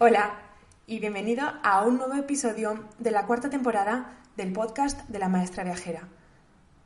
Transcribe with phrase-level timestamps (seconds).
[0.00, 0.38] Hola
[0.86, 5.64] y bienvenido a un nuevo episodio de la cuarta temporada del podcast de la maestra
[5.64, 6.06] viajera.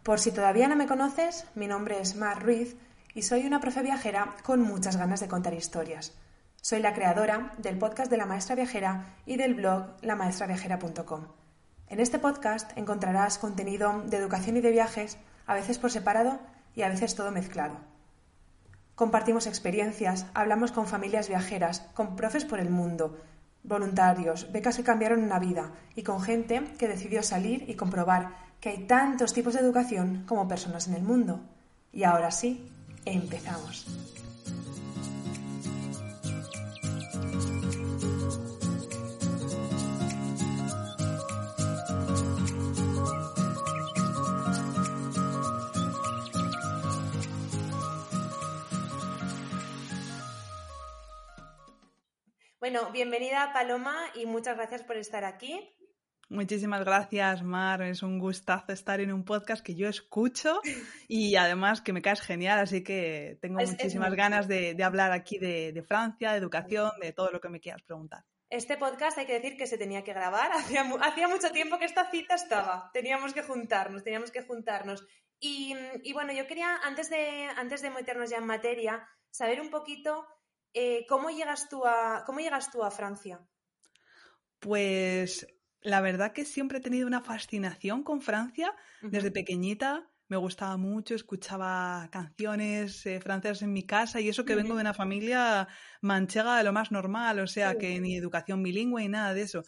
[0.03, 2.75] Por si todavía no me conoces, mi nombre es Mar Ruiz
[3.13, 6.15] y soy una profe viajera con muchas ganas de contar historias.
[6.63, 11.27] Soy la creadora del podcast de la maestra viajera y del blog lamaestraviajera.com.
[11.89, 16.41] En este podcast encontrarás contenido de educación y de viajes, a veces por separado
[16.75, 17.92] y a veces todo mezclado.
[18.95, 23.19] Compartimos experiencias, hablamos con familias viajeras, con profes por el mundo,
[23.65, 28.69] voluntarios, becas que cambiaron una vida y con gente que decidió salir y comprobar que
[28.69, 31.41] hay tantos tipos de educación como personas en el mundo.
[31.93, 32.71] Y ahora sí,
[33.05, 33.87] empezamos.
[52.63, 55.69] Bueno, bienvenida Paloma y muchas gracias por estar aquí.
[56.29, 57.83] Muchísimas gracias, Mar.
[57.83, 60.61] Es un gustazo estar en un podcast que yo escucho
[61.09, 65.85] y además que me caes genial, así que tengo muchísimas ganas de, hablar aquí de,
[65.89, 68.23] Francia, de educación, de todo lo que me quieras preguntar.
[68.49, 70.53] Este podcast hay que decir que se tenía que grabar.
[70.57, 72.93] Hacía, hacía mucho tiempo que esta cita estaba.
[72.93, 75.05] Teníamos que juntarnos, teníamos que juntarnos.
[75.41, 79.71] Y, y bueno, yo quería, antes de, antes de meternos ya en materia, saber un
[79.71, 80.29] poquito
[80.75, 83.41] eh, ¿cómo, llegas tú a, ¿cómo llegas tú a Francia?
[84.59, 85.47] Pues
[85.81, 88.75] la verdad que siempre he tenido una fascinación con Francia.
[89.03, 94.55] Desde pequeñita me gustaba mucho, escuchaba canciones eh, francesas en mi casa y eso que
[94.55, 95.69] vengo de una familia
[96.01, 99.63] manchega de lo más normal, o sea, que ni educación bilingüe ni nada de eso.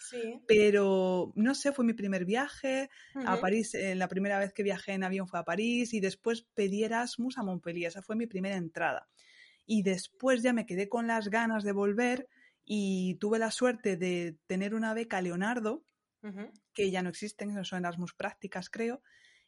[0.46, 2.88] Pero no sé, fue mi primer viaje
[3.26, 6.46] a París, eh, la primera vez que viajé en avión fue a París y después
[6.54, 9.06] pedí Erasmus a Montpellier, esa fue mi primera entrada
[9.66, 12.28] y después ya me quedé con las ganas de volver
[12.64, 15.84] y tuve la suerte de tener una beca Leonardo,
[16.72, 19.02] que ya no existen, son Erasmus prácticas creo,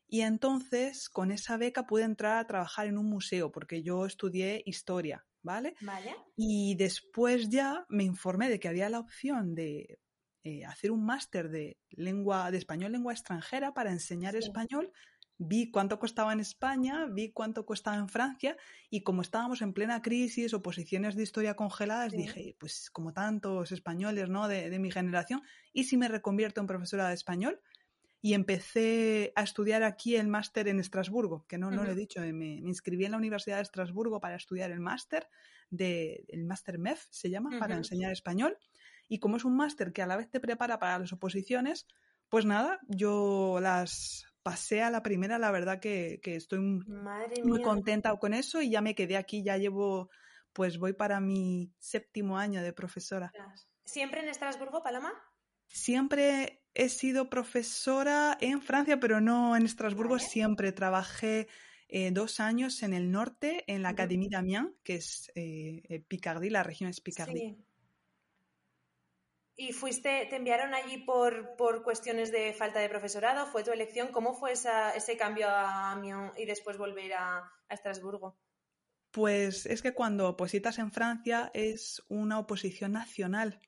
[0.07, 4.63] y entonces con esa beca pude entrar a trabajar en un museo porque yo estudié
[4.67, 5.75] historia, ¿vale?
[5.81, 6.15] Vale.
[6.37, 9.99] Y después ya me informé de que había la opción de
[10.45, 14.93] eh, hacer un máster de lengua de español lengua extranjera para enseñar español
[15.39, 18.57] vi cuánto costaba en España, vi cuánto costaba en Francia
[18.89, 23.73] y como estábamos en plena crisis o posiciones de historia congeladas, dije, pues como tantos
[23.73, 24.49] españoles ¿no?
[24.49, 25.43] de, mi generación,
[25.73, 27.61] ¿y si me reconvierto en profesora de español?
[28.23, 32.21] Y empecé a estudiar aquí el máster en Estrasburgo, que no, no lo he dicho,
[32.21, 35.29] me, me, inscribí en la Universidad de Estrasburgo para estudiar el máster,
[35.71, 38.59] de, el máster MEF se llama, para enseñar español.
[39.07, 41.87] Y como es un máster que a la vez te prepara para las oposiciones,
[42.29, 48.33] pues nada, yo las pasé a la primera, la verdad que, estoy muy contenta con
[48.33, 50.09] eso y ya me quedé aquí, ya llevo,
[50.53, 53.33] pues voy para mi séptimo año de profesora.
[53.85, 55.13] ¿Siempre en Estrasburgo, Paloma?
[55.67, 61.49] Siempre he sido profesora en Francia, pero no en Estrasburgo, siempre trabajé
[61.89, 66.53] eh, dos años en el norte, en la Académie d'Amiens, que es eh, eh, Picardie,
[66.53, 67.57] la región es Picardie.
[69.59, 73.47] ¿Y fuiste, te enviaron allí por, por, cuestiones de falta de profesorado?
[73.47, 74.09] ¿Fue tu elección?
[74.09, 78.39] ¿Cómo fue ese cambio a Amiens y después volver a, a, Estrasburgo?
[79.11, 83.61] Pues es que cuando opositas en Francia es una oposición nacional.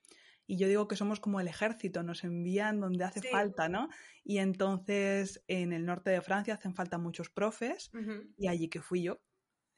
[0.46, 3.88] Y yo digo que somos como el ejército, nos envían donde hace falta, ¿no?
[4.24, 7.90] Y entonces en el norte de Francia hacen falta muchos profes
[8.36, 9.20] y allí que fui yo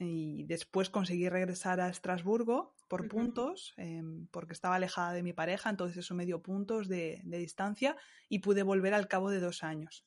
[0.00, 5.70] y después conseguí regresar a Estrasburgo por puntos, em, porque estaba alejada de mi pareja,
[5.70, 7.96] entonces eso me dio puntos de, distancia
[8.28, 10.04] y pude volver al cabo de dos años.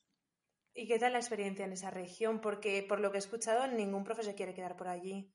[0.74, 2.42] ¿Y qué tal la experiencia en esa región?
[2.42, 5.32] Porque por lo que he escuchado, ningún profesor quiere quedar por allí.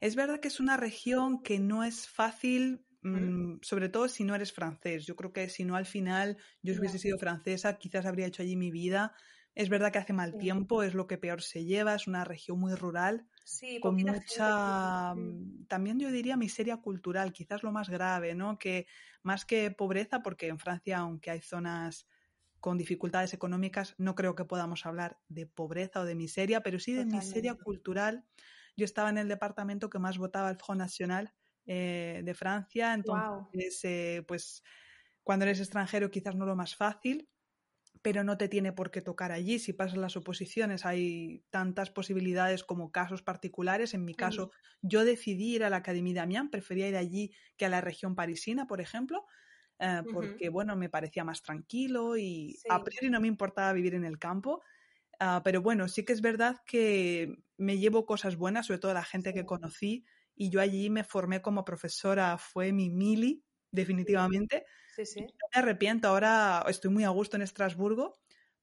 [0.00, 4.34] Es verdad que es una región que no es fácil, mm, sobre todo si no
[4.34, 5.04] eres francés.
[5.04, 8.56] Yo creo que si no al final yo hubiese sido francesa, quizás habría hecho allí
[8.56, 9.14] mi vida.
[9.54, 12.58] Es verdad que hace mal tiempo, es lo que peor se lleva, es una región
[12.58, 18.34] muy rural, sí, con mucha, mm, también yo diría miseria cultural, quizás lo más grave,
[18.34, 18.58] ¿no?
[18.58, 18.86] Que
[19.22, 22.08] más que pobreza, porque en Francia, aunque hay zonas
[22.60, 26.92] con dificultades económicas, no creo que podamos hablar de pobreza o de miseria, pero sí
[26.92, 28.24] de miseria cultural.
[28.76, 31.34] Yo estaba en el departamento que más votaba el Front National
[31.66, 34.62] eh, de Francia, entonces, eh, pues
[35.24, 37.28] cuando eres extranjero quizás no lo más fácil,
[38.02, 39.58] pero no te tiene por qué tocar allí.
[39.58, 43.94] Si pasas las oposiciones hay tantas posibilidades como casos particulares.
[43.94, 44.50] En mi caso,
[44.82, 48.14] yo decidí ir a la Academia de Amiens, prefería ir allí que a la región
[48.16, 49.26] parisina, por ejemplo,
[49.78, 54.04] eh, porque, bueno, me parecía más tranquilo y a priori no me importaba vivir en
[54.04, 54.62] el campo.
[55.20, 59.04] Ah, pero bueno, sí que es verdad que me llevo cosas buenas, sobre todo la
[59.04, 60.04] gente que conocí,
[60.34, 64.64] y yo allí me formé como profesora, fue mi mili, definitivamente.
[64.86, 65.26] Sí, sí.
[65.40, 68.14] No me arrepiento, ahora estoy muy a gusto en Estrasburgo,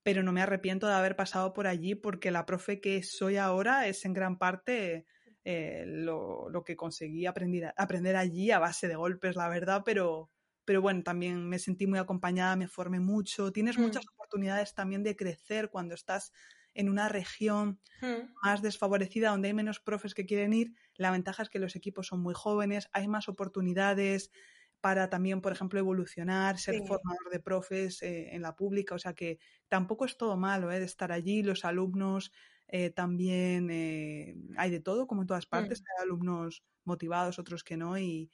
[0.03, 3.87] pero no me arrepiento de haber pasado por allí porque la profe que soy ahora
[3.87, 5.05] es en gran parte
[5.43, 10.31] eh, lo, lo, que conseguí aprender, aprender allí a base de golpes, la verdad, pero,
[10.65, 13.81] pero bueno, también me sentí muy acompañada, me formé mucho, tienes Mm.
[13.81, 16.31] muchas oportunidades también de crecer cuando estás
[16.73, 18.29] en una región Mm.
[18.41, 22.07] más desfavorecida donde hay menos profes que quieren ir, la ventaja es que los equipos
[22.07, 24.31] son muy jóvenes, hay más oportunidades
[24.81, 26.81] para también, por ejemplo, evolucionar, ser Sí.
[26.81, 30.79] formador de profes eh, en la pública, o sea que tampoco es todo malo eh,
[30.79, 32.31] de estar allí, los alumnos
[32.67, 35.85] eh, también eh, hay de todo, como en todas partes, Mm.
[35.97, 38.31] hay alumnos motivados, otros que no, y,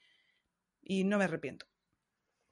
[0.82, 1.68] y no me arrepiento.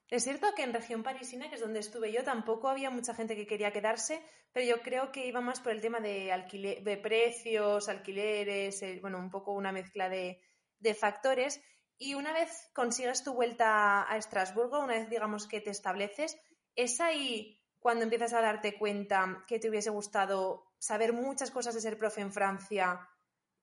[0.10, 3.36] Es cierto que en región parisina, que es donde estuve yo, tampoco había mucha gente
[3.36, 4.22] que quería quedarse,
[4.54, 9.00] pero yo creo que iba más por el tema de, alquiler, de precios, alquileres, eh,
[9.02, 10.40] bueno, un poco una mezcla de,
[10.80, 11.62] de, factores.
[11.98, 16.38] Y una vez consigues tu vuelta a Estrasburgo, una vez digamos que te estableces,
[16.76, 21.82] es ahí cuando empiezas a darte cuenta que te hubiese gustado saber muchas cosas de
[21.82, 23.08] ser profe en Francia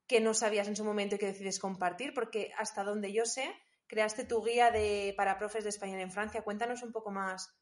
[0.06, 3.48] que no sabías en su momento y que decides compartir, porque hasta donde yo sé,
[3.86, 6.42] creaste tu guía de, para profes de español en Francia.
[6.42, 7.54] Cuéntanos un poco más.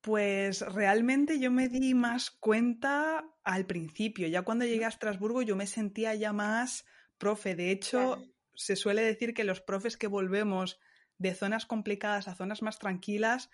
[0.00, 4.28] Pues realmente yo me di más cuenta al principio.
[4.28, 6.84] Ya cuando llegué a Estrasburgo yo me sentía ya más
[7.18, 7.54] profe.
[7.54, 8.35] De hecho, claro.
[8.56, 10.78] Se suele decir que los profes que volvemos
[11.18, 13.50] de zonas complicadas a zonas más tranquilas,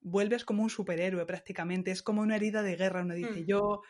[0.00, 1.90] vuelves como un superhéroe prácticamente.
[1.90, 3.02] Es como una herida de guerra.
[3.02, 3.46] Uno dice, mm.
[3.46, 3.82] yo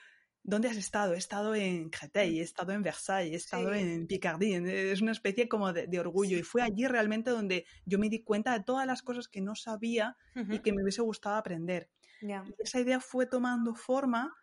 [0.48, 1.14] ¿Dónde has estado?
[1.14, 3.80] He estado en Créteil, he estado en Versailles, he estado sí.
[3.80, 4.92] en Picardie.
[4.92, 6.38] Es una especie como de, de, orgullo.
[6.38, 9.56] Y fue allí realmente donde yo me di cuenta de todas las cosas que no
[9.56, 10.54] sabía uh -huh.
[10.54, 11.90] y que me hubiese gustado aprender.
[12.20, 12.44] Yeah.
[12.46, 14.36] Y esa idea fue tomando forma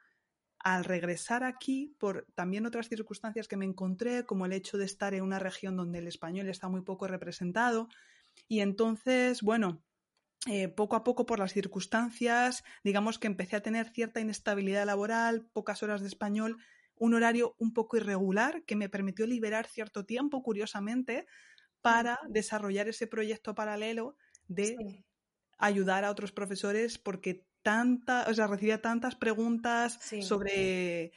[0.64, 5.14] al regresar aquí por también otras circunstancias que me encontré, como el hecho de estar
[5.14, 7.90] en una región donde el español está muy poco representado.
[8.48, 9.84] Y entonces, bueno,
[10.48, 15.46] eh, poco a poco por las circunstancias, digamos que empecé a tener cierta inestabilidad laboral,
[15.52, 16.58] pocas horas de español,
[16.96, 21.28] un horario un poco irregular que me permitió liberar cierto tiempo, curiosamente,
[21.82, 24.16] para desarrollar ese proyecto paralelo
[24.48, 25.06] de sí.
[25.58, 30.22] ayudar a otros profesores porque tanta, o sea, recibía tantas preguntas sí.
[30.22, 31.12] sobre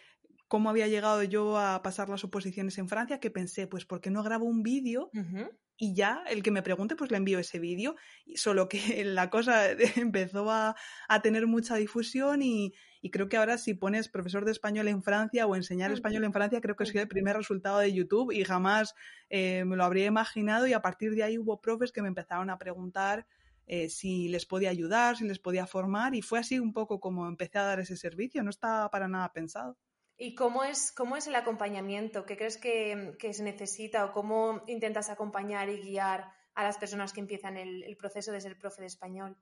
[0.49, 4.11] cómo había llegado yo a pasar las oposiciones en Francia que pensé, pues, ¿por qué
[4.11, 5.11] no grabo un vídeo?
[5.13, 7.97] Uh -huh y ya el que me pregunte pues le envío ese vídeo,
[8.35, 10.75] solo que la cosa empezó a,
[11.09, 12.73] a tener mucha difusión y,
[13.03, 16.33] y, creo que ahora si pones profesor de español en Francia o enseñar español en
[16.33, 18.95] Francia creo que es el primer resultado de YouTube y jamás
[19.29, 20.67] eh, me lo habría imaginado.
[20.67, 23.27] Y a partir de ahí hubo profes que me empezaron a preguntar
[23.67, 27.27] eh, si les podía ayudar, si les podía formar y fue así un poco como
[27.29, 29.77] empecé a dar ese servicio, no estaba para nada pensado.
[30.19, 32.25] ¿Y cómo es, cómo es el acompañamiento?
[32.25, 37.13] ¿Qué crees que, que, se necesita o cómo intentas acompañar y guiar a las personas
[37.13, 39.37] que empiezan el, el, proceso de ser profe de español?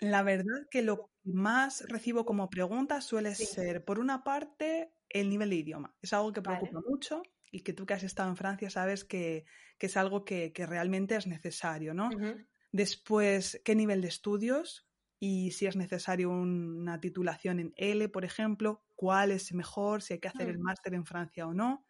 [0.00, 3.46] La verdad que lo que más recibo como pregunta suele Sí.
[3.46, 5.94] ser, por una parte, el nivel de idioma.
[6.00, 6.88] Es algo que preocupa Vale.
[6.88, 7.22] mucho
[7.52, 9.44] y que tú que has estado en Francia sabes que,
[9.78, 12.10] que es algo que, que realmente es necesario, ¿no?
[12.72, 14.88] Después, ¿qué nivel de estudios?
[15.20, 20.20] Y si es necesario una titulación en L, por ejemplo, cuál es mejor, si hay
[20.20, 20.60] que hacer el Mm.
[20.60, 21.86] máster en Francia o no.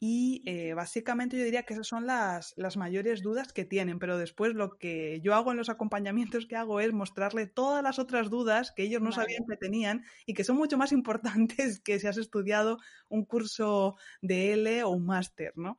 [0.00, 4.16] Y eh, básicamente yo diría que esas son las, las mayores dudas que tienen, pero
[4.18, 8.30] después lo que yo hago en los acompañamientos que hago es mostrarle todas las otras
[8.30, 9.12] dudas que ellos no Vale.
[9.12, 12.78] sabían que tenían y que son mucho más importantes que si has estudiado
[13.08, 15.78] un curso de L o un máster, ¿no?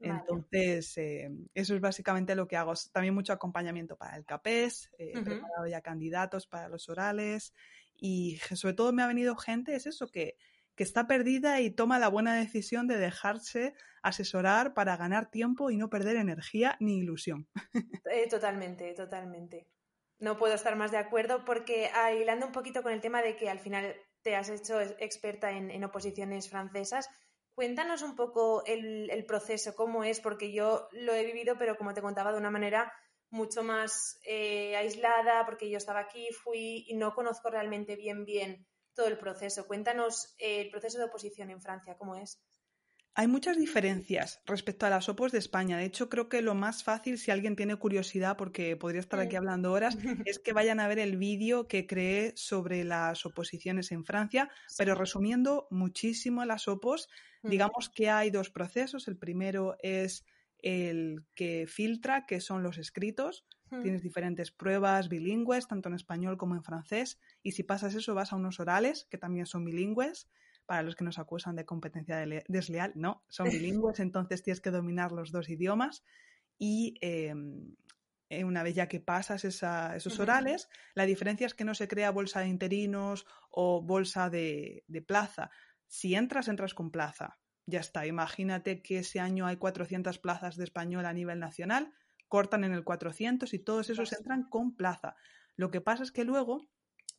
[0.00, 0.20] Vale.
[0.20, 2.72] Entonces, eh, eso es básicamente lo que hago.
[2.92, 7.52] También mucho acompañamiento para el CAPES, eh, he preparado ya candidatos para los orales
[7.94, 10.36] y sobre todo me ha venido gente, es eso, que,
[10.74, 15.76] que está perdida y toma la buena decisión de dejarse asesorar para ganar tiempo y
[15.76, 17.48] no perder energía ni ilusión.
[18.10, 19.68] Eh, totalmente, totalmente.
[20.18, 23.36] No puedo estar más de acuerdo porque ah, hilando un poquito con el tema de
[23.36, 27.08] que al final te has hecho experta en, en oposiciones francesas,
[27.54, 31.94] cuéntanos un poco el, el proceso, cómo es, porque yo lo he vivido, pero como
[31.94, 32.92] te contaba, de una manera
[33.30, 38.66] mucho más eh, aislada, porque yo estaba aquí, fui y no conozco realmente bien, bien
[38.94, 39.66] todo el proceso.
[39.66, 42.42] Cuéntanos eh, el proceso de oposición en Francia, ¿cómo es?
[43.16, 45.76] Hay muchas diferencias respecto a las OPOS de España.
[45.76, 49.34] De hecho, creo que lo más fácil, si alguien tiene curiosidad, porque podría estar aquí
[49.34, 49.38] Mm.
[49.38, 49.96] hablando horas,
[50.28, 54.94] es que vayan a ver el vídeo que creé sobre las oposiciones en Francia, pero
[54.94, 57.08] resumiendo muchísimo las OPOS,
[57.42, 57.48] Mm.
[57.50, 59.08] digamos que hay dos procesos.
[59.08, 60.24] El primero es
[60.58, 63.44] el que filtra, que son los escritos.
[63.70, 63.82] Mm.
[63.82, 68.32] Tienes diferentes pruebas bilingües, tanto en español como en francés, y si pasas eso vas
[68.32, 70.28] a unos orales, que también son bilingües.
[70.70, 75.10] Para los que nos acusan de competencia desleal, no, son bilingües, entonces tienes que dominar
[75.10, 76.04] los dos idiomas.
[76.58, 77.34] Y eh,
[78.28, 80.68] eh, una vez ya que pasas esos orales.
[80.94, 85.50] La diferencia es que no se crea bolsa de interinos o bolsa de, plaza.
[85.88, 87.40] Si entras, entras con plaza.
[87.66, 88.06] Ya está.
[88.06, 91.92] Imagínate que ese año hay 400 plazas de español a nivel nacional,
[92.28, 95.16] cortan en el 400 y todos esos entran con plaza.
[95.56, 96.68] Lo que pasa es que luego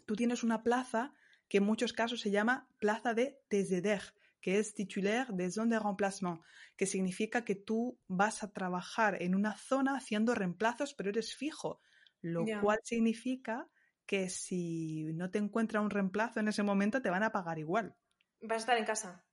[0.06, 1.14] tú tienes una plaza
[1.52, 4.02] que en muchos casos se llama plaza de TZDEG,
[4.40, 6.40] que es titulaire de zone de remplacement,
[6.78, 11.82] que significa que tú vas a trabajar en una zona haciendo reemplazos, pero eres fijo,
[12.22, 13.68] lo cual significa
[14.06, 17.98] que si no te encuentra un reemplazo en ese momento te van a pagar igual.
[18.40, 19.26] Vas a estar en casa.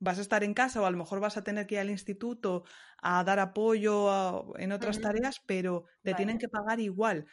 [0.00, 1.90] Vas a estar en casa o a lo mejor vas a tener que ir al
[1.90, 2.64] instituto
[3.00, 7.26] a dar apoyo en otras tareas, pero te tienen que pagar igual.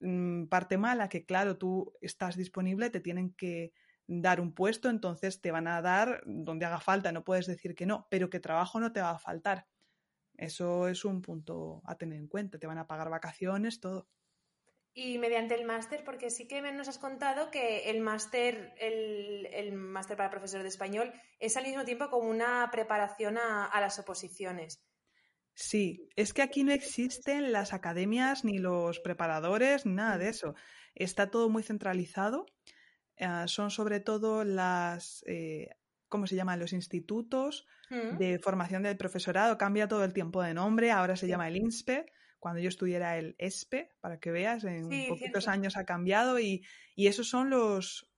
[0.00, 3.72] Mm, parte mala que, claro, tú estás disponible, te tienen que
[4.20, 7.86] dar un puesto, entonces te van a dar donde haga falta, no puedes decir que
[7.86, 9.66] no, pero que trabajo no te va a faltar.
[10.36, 14.08] Eso es un punto a tener en cuenta, te van a pagar vacaciones, todo.
[14.94, 20.18] Y mediante el máster, porque sí que nos has contado que el máster, el, máster
[20.18, 24.84] para profesor de español, es al mismo tiempo como una preparación a, a las oposiciones.
[25.54, 30.54] Sí, es que aquí no existen las academias ni los preparadores, ni nada de eso.
[30.94, 32.46] Está todo muy centralizado
[33.20, 35.70] Ah, son sobre todo las, eh,
[36.08, 36.58] ¿cómo se llaman?
[36.58, 38.18] Los institutos mm.
[38.18, 39.58] de formación del profesorado.
[39.58, 42.06] Cambia todo el tiempo de nombre, ahora se llama el INSPE.
[42.38, 46.64] Cuando yo estudié era el ESPE, para que veas, en poquitos años ha cambiado y,
[46.96, 48.10] esos son los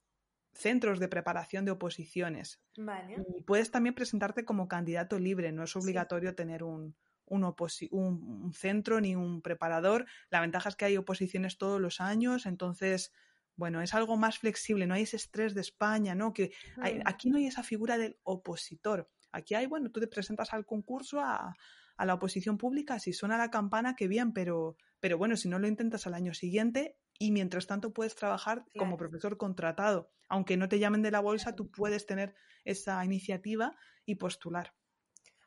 [0.55, 2.63] centros de preparación de oposiciones.
[2.75, 6.97] Y puedes también presentarte como candidato libre, no es obligatorio tener un,
[7.27, 10.07] un, centro ni un preparador.
[10.31, 13.13] La ventaja es que hay oposiciones todos los años, entonces
[13.57, 16.33] bueno, es algo más flexible, no hay ese estrés de España, ¿no?
[16.33, 17.03] Que mm.
[17.05, 19.11] aquí no hay esa figura del opositor.
[19.33, 21.55] Aquí hay, bueno, tú te presentas al concurso a,
[21.99, 25.69] la oposición pública, si suena la campana, qué bien, pero, pero bueno, si no lo
[25.69, 30.11] intentas al año siguiente y mientras tanto puedes trabajar como profesor contratado.
[30.29, 32.35] Aunque no te llamen de la bolsa, tú puedes tener
[32.65, 34.75] esa iniciativa y postular.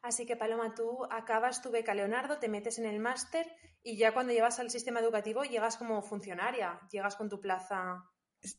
[0.01, 3.48] Así que Paloma, tú acabas tu beca Leonardo, te metes en el máster
[3.84, 8.04] y ya cuando llegas al sistema educativo llegas como funcionaria, llegas con tu plaza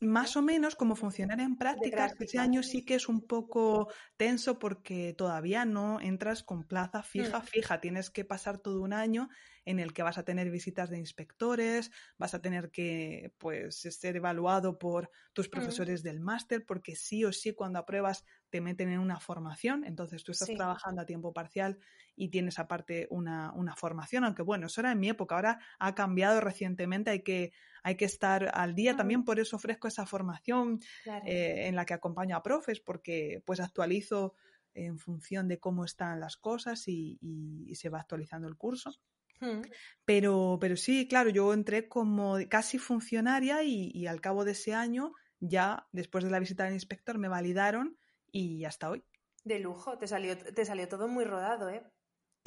[0.00, 4.58] más o menos como funcionar en prácticas, ese año sí que es un poco tenso
[4.58, 7.42] porque todavía no entras con plaza fija, mm.
[7.42, 7.80] fija.
[7.80, 9.28] Tienes que pasar todo un año
[9.64, 14.16] en el que vas a tener visitas de inspectores, vas a tener que pues ser
[14.16, 15.50] evaluado por tus mm.
[15.50, 20.24] profesores del máster, porque sí o sí cuando apruebas te meten en una formación, entonces
[20.24, 21.78] tú estás trabajando a tiempo parcial
[22.18, 25.94] y tienes aparte una, una, formación, aunque bueno, eso era en mi época, ahora ha
[25.94, 27.52] cambiado recientemente, hay que,
[27.84, 30.80] hay que estar al día, también por eso ofrezco esa formación
[31.24, 34.34] eh, en la que acompaño a profes, porque pues actualizo
[34.74, 37.18] en función de cómo están las cosas y,
[37.74, 38.90] se va actualizando el curso.
[39.40, 39.62] Hmm.
[40.04, 44.74] Pero, pero sí, claro, yo entré como casi funcionaria y, y, al cabo de ese
[44.74, 47.96] año, ya después de la visita del inspector, me validaron
[48.32, 49.04] y hasta hoy.
[49.44, 51.82] De lujo, te salió, te salió todo muy rodado, ¿eh?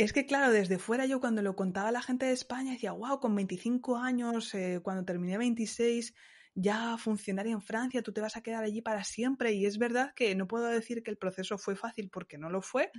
[0.02, 2.92] Es que, claro, desde fuera yo cuando lo contaba a la gente de España decía,
[2.92, 6.16] wow, con 25 años, eh, cuando terminé 26,
[6.56, 9.54] ya funcionaría en Francia, tú te vas a quedar allí para siempre.
[9.54, 12.64] Y es verdad que no puedo decir que el proceso fue fácil porque no lo
[12.64, 12.92] fue,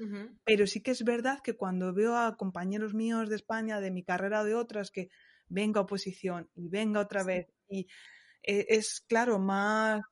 [0.45, 4.05] pero sí que es verdad que cuando veo a compañeros míos de España, de mi
[4.05, 5.09] carrera o de otras, que
[5.49, 7.89] venga oposición y venga otra vez, y
[8.45, 10.03] eh, es, claro, más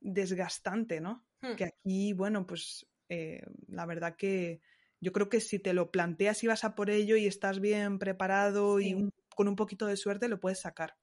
[0.00, 1.24] desgastante, ¿no?
[1.40, 1.54] Hmm.
[1.54, 4.60] Que aquí, bueno, pues eh, la verdad que
[5.02, 7.98] yo creo que si te lo planteas y vas a por ello y estás bien
[7.98, 10.96] preparado y con un poquito de suerte lo puedes sacar.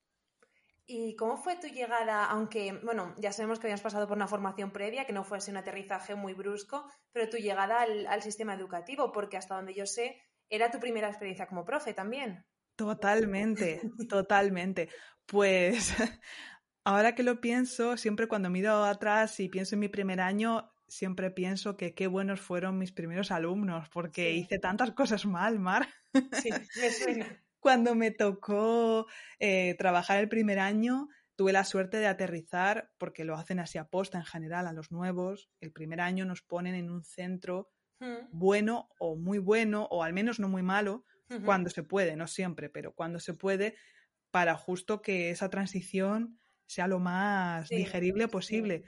[0.85, 2.25] ¿Y cómo fue tu llegada?
[2.25, 5.57] Aunque, bueno, ya sabemos que habías pasado por una formación previa, que no fuese un
[5.57, 10.19] aterrizaje muy brusco, pero tu llegada al, al sistema educativo, porque hasta donde yo sé,
[10.49, 12.45] era tu primera experiencia como profe también.
[12.75, 14.89] Totalmente, totalmente.
[15.25, 15.93] Pues
[16.85, 21.31] ahora que lo pienso, siempre cuando miro atrás y pienso en mi primer año, siempre
[21.31, 25.87] pienso que qué buenos fueron mis primeros alumnos, porque hice tantas cosas mal, Mar.
[26.41, 26.49] Sí,
[26.81, 27.43] me suena.
[27.59, 29.07] Cuando me tocó
[29.39, 33.85] eh, trabajar el primer año, tuve la suerte de aterrizar, porque lo hacen así a
[33.85, 35.49] posta en general a los nuevos.
[35.61, 37.69] El primer año nos ponen en un centro
[37.99, 38.27] hmm.
[38.31, 41.05] bueno o muy bueno, o al menos no muy malo,
[41.45, 43.75] cuando se puede, no siempre, pero cuando se puede,
[44.31, 48.83] para justo que esa transición sea lo más digerible posible.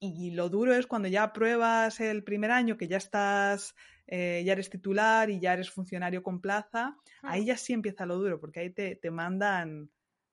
[0.00, 3.74] Y lo duro es cuando ya pruebas el primer año, que ya estás,
[4.06, 8.16] eh, ya eres titular y ya eres funcionario con plaza, ahí ya sí empieza lo
[8.16, 9.90] duro, porque ahí te, mandan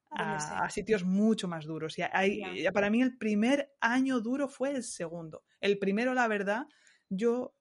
[0.09, 2.00] a, sitios mucho más duros.
[2.00, 5.43] Y ahí, para mí el primer año duro fue el segundo.
[5.59, 6.65] El primero, la verdad,
[7.09, 7.53] yo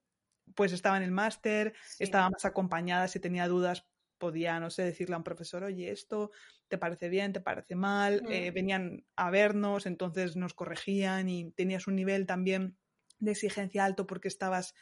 [0.55, 3.85] pues estaba en el máster, estaba más acompañada si tenía dudas
[4.17, 6.31] podía, no sé, decirle a un profesor, oye, esto
[6.67, 11.87] te parece bien, te parece mal, eh, venían a vernos, entonces nos corregían y tenías
[11.87, 12.77] un nivel también
[13.19, 14.75] de exigencia alto porque estabas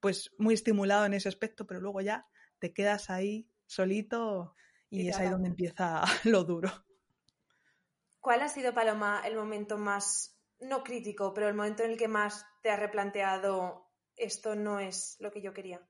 [0.00, 2.26] pues muy estimulado en ese aspecto, pero luego ya
[2.58, 4.54] te quedas ahí solito
[4.88, 6.70] y, es ahí donde empieza lo duro.
[8.20, 12.08] ¿Cuál ha sido, Paloma, el momento más, no crítico, pero el momento en el que
[12.08, 15.80] más te has replanteado esto no es lo que yo quería?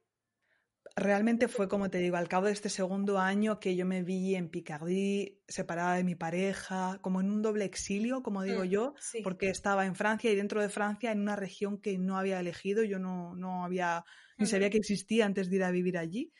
[0.96, 4.34] Realmente fue, como te digo, al cabo de este segundo año que yo me vi
[4.34, 8.94] en Picardie, separada de mi pareja, como en un doble exilio, como digo mm, yo,
[9.22, 12.82] porque estaba en Francia y dentro de Francia en una región que no había elegido,
[12.82, 14.04] yo no, no había,
[14.36, 16.32] ni sabía que existía antes de ir a vivir allí.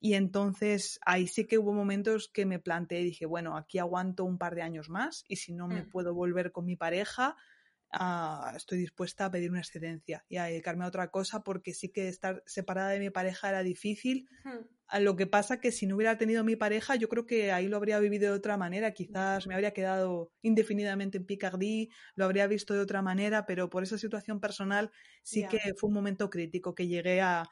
[0.00, 4.24] Y entonces ahí sí que hubo momentos que me planteé y dije, bueno, aquí aguanto
[4.24, 5.90] un par de años más y si no me mm.
[5.90, 7.36] puedo volver con mi pareja,
[8.56, 12.08] estoy dispuesta a pedir una excedencia y a dedicarme a otra cosa porque sí que
[12.08, 14.28] estar separada de mi pareja era difícil.
[14.86, 17.68] A lo que pasa que si no hubiera tenido mi pareja, yo creo que ahí
[17.68, 18.92] lo habría vivido de otra manera.
[18.92, 23.82] Quizás me habría quedado indefinidamente en Picardie, lo habría visto de otra manera, pero por
[23.82, 24.90] esa situación personal
[25.22, 27.44] sí que fue un momento crítico que llegué a,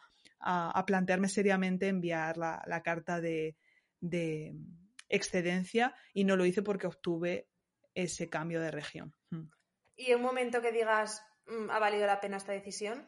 [0.43, 3.57] a, plantearme seriamente enviar la, carta de,
[5.09, 7.49] excedencia y no lo hice porque obtuve
[7.95, 9.15] ese cambio de región.
[9.97, 13.07] ¿Y un momento que digas, mm, ha valido la pena esta decisión?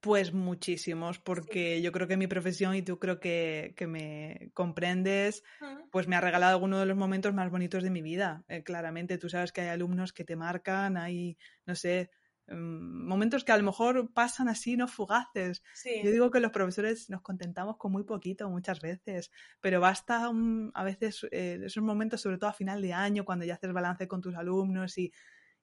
[0.00, 5.42] Pues muchísimos, porque yo creo que mi profesión, y tú creo que, me comprendes,
[5.90, 8.44] pues me ha regalado algunos de los momentos más bonitos de mi vida.
[8.48, 12.10] Eh, claramente, tú sabes que hay alumnos que te marcan, hay, no sé,
[12.46, 15.62] Mm, momentos que a lo mejor pasan así, no fugaces.
[16.02, 20.30] Yo digo que los profesores nos contentamos con muy poquito muchas veces, pero basta
[20.74, 24.06] a veces eh, esos momentos, sobre todo a final de año, cuando ya haces balance
[24.06, 25.12] con tus alumnos y,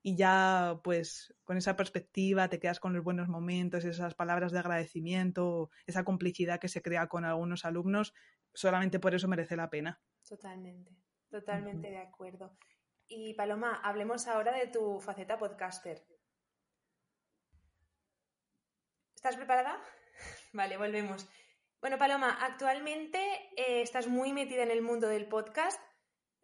[0.04, 4.60] y ya pues con esa perspectiva te quedas con los buenos momentos, esas palabras de
[4.60, 8.14] agradecimiento, esa complicidad que se crea con algunos alumnos,
[8.54, 10.02] solamente por eso merece la pena.
[10.28, 10.92] Totalmente,
[11.30, 12.58] totalmente de acuerdo.
[13.08, 16.02] Y Paloma, hablemos ahora de tu faceta podcaster.
[19.16, 19.80] ¿Estás preparada?
[20.54, 21.28] Vale, volvemos.
[21.80, 23.20] Bueno, Paloma, actualmente
[23.58, 25.80] eh, estás muy metida en el mundo del podcast,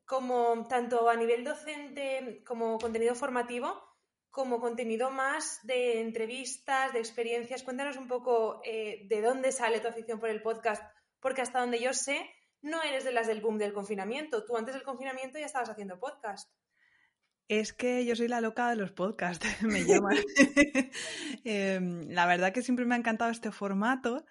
[0.08, 3.84] como tanto a nivel docente como contenido formativo,
[4.32, 7.62] como contenido más de entrevistas, de experiencias.
[7.62, 10.82] Cuéntanos un poco eh, de dónde sale tu afición por el podcast,
[11.20, 12.26] porque hasta donde yo sé,
[12.62, 14.46] no eres de las del boom del confinamiento.
[14.46, 16.50] Tú antes del confinamiento ya estabas haciendo podcast.
[17.50, 20.18] Es que yo soy la loca de los podcasts, me llaman.
[21.44, 24.24] Em, la verdad que siempre me ha encantado este formato.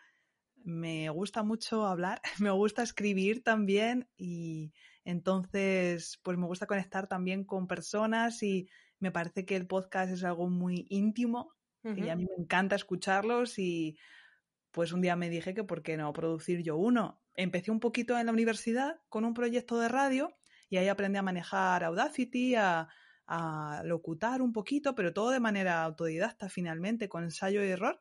[0.64, 4.72] Me gusta mucho hablar, me gusta escribir también y
[5.06, 10.24] entonces pues me gusta conectar también con personas y me parece que el podcast es
[10.24, 13.96] algo muy íntimo y a mí me encanta escucharlos y
[14.72, 17.22] pues un día me dije que por qué no producir yo uno.
[17.34, 20.36] Empecé un poquito en la universidad con un proyecto de radio
[20.68, 22.88] y ahí aprendí a manejar Audacity, a,
[23.28, 28.00] a locutar un poquito, pero todo de manera autodidacta finalmente, con ensayo y error.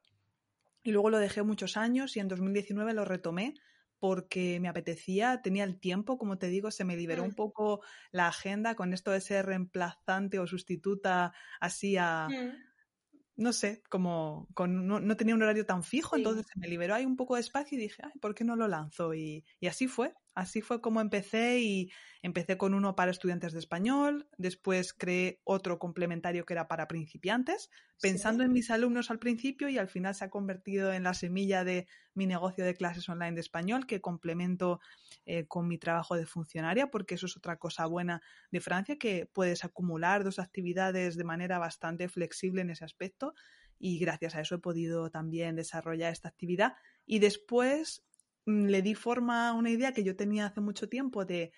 [0.81, 3.53] Y luego lo dejé muchos años y en 2019 lo retomé
[4.07, 7.35] porque me apetecía, tenía el tiempo, como te digo, se me liberó un mm.
[7.35, 12.53] poco la agenda con esto de ser reemplazante o sustituta así a, mm.
[13.37, 17.03] no sé, como con, no, tenía un horario tan fijo, entonces se me liberó ahí
[17.03, 19.15] un poco de espacio y dije, Ay, ¿por qué no lo lanzo?
[19.15, 20.13] Y, y así fue.
[20.35, 25.79] Así fue como empecé y empecé con uno para estudiantes de español, después creé otro
[25.79, 27.69] complementario que era para principiantes,
[28.01, 31.63] pensando en mis alumnos al principio y al final se ha convertido en la semilla
[31.63, 34.81] de mi negocio de clases online de español que complemento
[35.25, 38.21] eh, con mi trabajo de funcionaria porque eso es otra cosa buena
[38.51, 43.33] de Francia que puedes acumular dos actividades de manera bastante flexible en ese aspecto
[43.79, 46.73] y gracias a eso he podido también desarrollar esta actividad.
[47.05, 48.03] Y después
[48.45, 51.51] le di forma a una idea que yo tenía hace mucho tiempo de,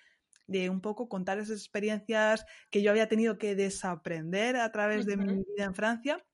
[0.70, 5.34] un poco contar esas experiencias que yo había tenido que desaprender a través de mi
[5.34, 6.24] vida en Francia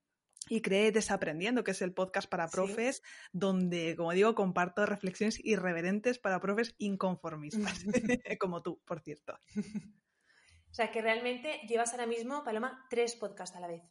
[0.49, 6.19] y creé Desaprendiendo, que es el podcast para profes, donde, como digo, comparto reflexiones irreverentes
[6.19, 7.85] para profes inconformistas,
[8.41, 9.39] como tú, por cierto.
[10.71, 13.83] O sea, que realmente llevas ahora mismo, Paloma, tres podcasts a la vez.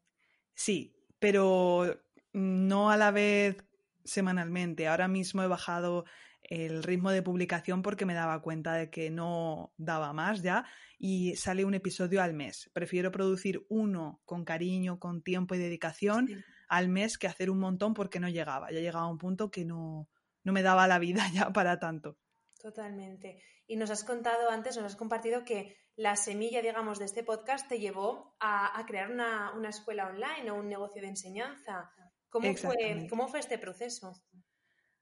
[0.54, 3.58] Sí, pero no a la vez
[4.04, 4.88] semanalmente.
[4.88, 6.06] Ahora mismo he bajado
[6.43, 10.65] el ritmo de publicación porque me daba cuenta de que no daba más ya
[10.99, 12.69] y sale un episodio al mes.
[12.73, 17.93] Prefiero producir uno con cariño, con tiempo y dedicación al mes que hacer un montón
[17.93, 18.71] porque no llegaba.
[18.71, 20.10] Ya llegaba a un punto que no,
[20.43, 22.17] no me daba la vida ya para tanto.
[22.62, 23.41] Totalmente.
[23.67, 27.67] Y nos has contado antes, nos has compartido que la semilla, digamos, de este podcast
[27.67, 31.91] te llevó a, crear una, una, escuela online o un negocio de enseñanza.
[32.29, 34.23] ¿Cómo fue, ¿Cómo fue este proceso?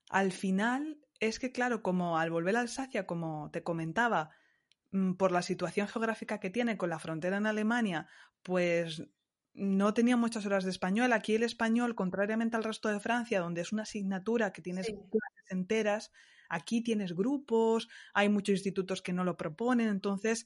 [0.09, 4.31] Al final, es que, claro, como al volver a Alsacia, como te comentaba,
[4.91, 8.07] mm, por la situación geográfica que tiene con la frontera en Alemania,
[8.43, 9.03] pues
[9.53, 11.13] no tenía muchas horas de español.
[11.13, 15.51] Aquí el español, contrariamente al resto de Francia, donde es una asignatura que tienes clases
[15.51, 16.11] enteras,
[16.49, 20.45] aquí tienes grupos, hay muchos institutos que no lo proponen, entonces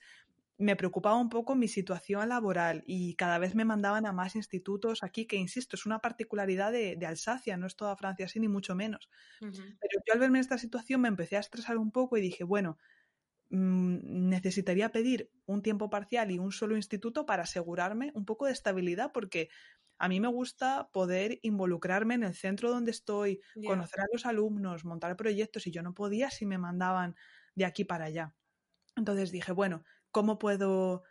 [0.57, 5.03] me preocupaba un poco mi situación laboral y cada vez me mandaban a más institutos
[5.03, 8.73] aquí, que insisto, es una particularidad de, Alsacia, no es toda Francia así, ni mucho
[8.75, 9.09] menos.
[9.39, 12.45] Pero yo al verme en esta situación me empecé a estresar un poco y dije,
[12.45, 12.77] bueno,
[13.49, 18.53] mm, necesitaría pedir un tiempo parcial y un solo instituto para asegurarme un poco de
[18.53, 19.49] estabilidad, porque
[19.97, 24.85] a mí me gusta poder involucrarme en el centro donde estoy, conocer a los alumnos,
[24.85, 27.15] montar proyectos y yo no podía si me mandaban
[27.55, 28.33] de aquí para allá.
[28.95, 29.83] Entonces dije, bueno,
[30.15, 31.03] ¿Cómo puedo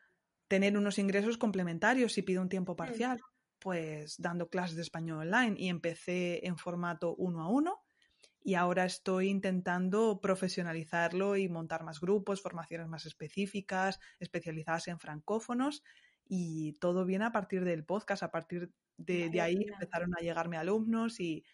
[0.48, 3.20] tener unos ingresos complementarios si pido un tiempo parcial?
[3.58, 7.82] Pues dando clases de español online y empecé en formato uno a uno
[8.42, 15.82] y ahora estoy intentando profesionalizarlo y montar más grupos, formaciones más específicas, especializadas en francófonos
[16.24, 21.20] y todo viene a partir del podcast, a partir de, ahí empezaron a llegarme alumnos
[21.20, 21.44] y,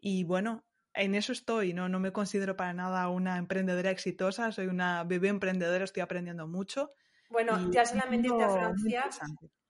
[0.00, 1.88] y bueno, en eso estoy, ¿no?
[1.88, 6.92] no me considero para nada una emprendedora exitosa, soy una bebé emprendedora, estoy aprendiendo mucho.
[7.30, 9.04] Bueno, ya solamente irte a Francia,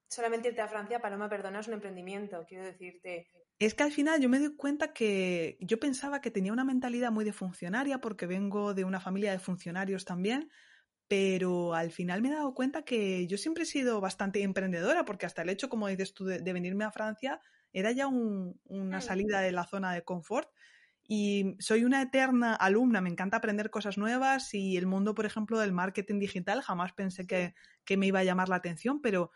[0.08, 3.28] solamente irte a Francia, Paloma, perdona, es un emprendimiento, quiero decirte.
[3.58, 7.12] Es que al final yo me doy cuenta que yo pensaba que tenía una mentalidad
[7.12, 10.50] muy de funcionaria porque vengo de una familia de funcionarios también,
[11.06, 15.26] pero al final me he dado cuenta que yo siempre he sido bastante emprendedora porque
[15.26, 17.40] hasta el hecho, como dices tú, de, venirme a Francia
[17.72, 19.02] era ya una mm.
[19.02, 20.48] salida de la zona de confort
[21.08, 25.58] y soy una eterna alumna, me encanta aprender cosas nuevas y el mundo, por ejemplo,
[25.58, 27.54] del marketing digital, jamás pensé que,
[27.96, 29.30] me iba a llamar la atención, pero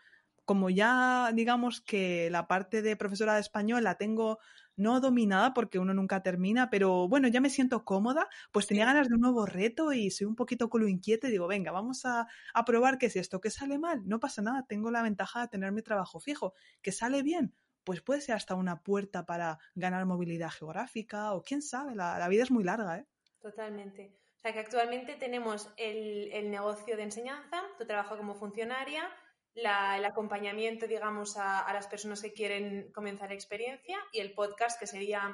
[0.45, 4.39] como ya digamos que la parte de profesora de español la tengo
[4.77, 9.09] no dominada porque uno nunca termina, pero bueno, ya me siento cómoda, pues tenía ganas
[9.09, 12.27] de un nuevo reto y soy un poquito culo inquieto y digo, venga, vamos a,
[12.53, 15.47] a probar qué es esto, que sale mal, no pasa nada, tengo la ventaja de
[15.49, 17.53] tener mi trabajo fijo, que sale bien,
[17.87, 22.43] pues puede ser hasta una puerta para ganar movilidad geográfica o quién sabe, la, vida
[22.43, 22.97] es muy larga.
[22.97, 23.05] ¿eh?
[23.39, 24.13] Totalmente.
[24.35, 29.09] O sea que actualmente tenemos el, negocio de enseñanza, tu trabajo como funcionaria,
[29.55, 35.33] el acompañamiento, digamos, a, las personas que quieren comenzar experiencia y el podcast, que sería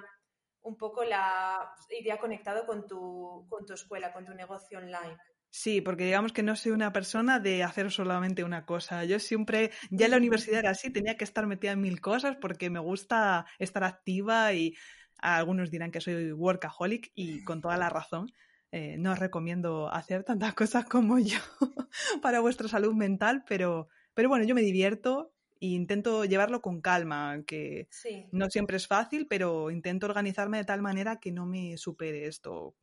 [0.61, 1.73] un poco la.
[1.89, 5.17] iría conectado con tu, con tu escuela, con tu negocio online.
[5.55, 9.05] Sí, porque digamos que no soy una persona de hacer solamente una cosa.
[9.05, 12.37] Yo siempre, ya en la universidad era así, tenía que estar metida en mil cosas
[12.41, 14.75] porque me gusta estar activa y
[15.19, 18.31] algunos dirán que soy workaholic y con toda la razón.
[18.71, 21.37] Eh, no os recomiendo hacer tantas cosas como yo
[22.23, 27.43] para vuestra salud mental, pero, pero bueno, yo me divierto e intento llevarlo con calma,
[27.45, 27.87] que
[28.31, 32.75] no siempre es fácil, pero intento organizarme de tal manera que no me supere esto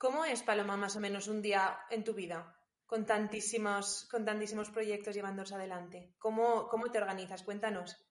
[0.00, 4.70] ¿Cómo es, Paloma, más o menos un día en tu vida con tantísimos, con tantísimos
[4.70, 6.14] proyectos llevándolos adelante?
[6.18, 7.42] ¿Cómo, ¿Cómo te organizas?
[7.42, 8.02] Cuéntanos.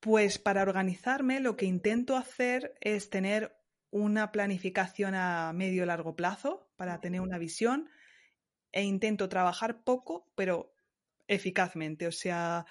[0.00, 3.56] Pues para organizarme lo que intento hacer es tener
[3.90, 7.88] una planificación a medio y largo plazo para tener una visión
[8.70, 10.74] e intento trabajar poco pero
[11.26, 12.06] eficazmente.
[12.06, 12.66] O sea,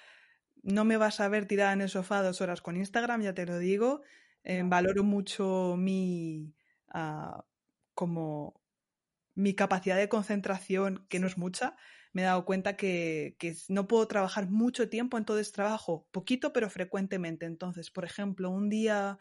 [0.62, 3.46] no me vas a ver tirada en el sofá dos horas con Instagram, ya te
[3.46, 4.02] lo digo.
[4.44, 6.54] Eh, valoro mucho mi,
[6.90, 7.44] ah,
[8.00, 8.58] como
[9.34, 11.76] mi capacidad de concentración, que no es mucha,
[12.14, 13.36] me he dado cuenta que,
[13.68, 17.44] no puedo trabajar mucho tiempo, en todo entonces trabajo poquito pero frecuentemente.
[17.44, 19.18] Entonces, por ejemplo, un día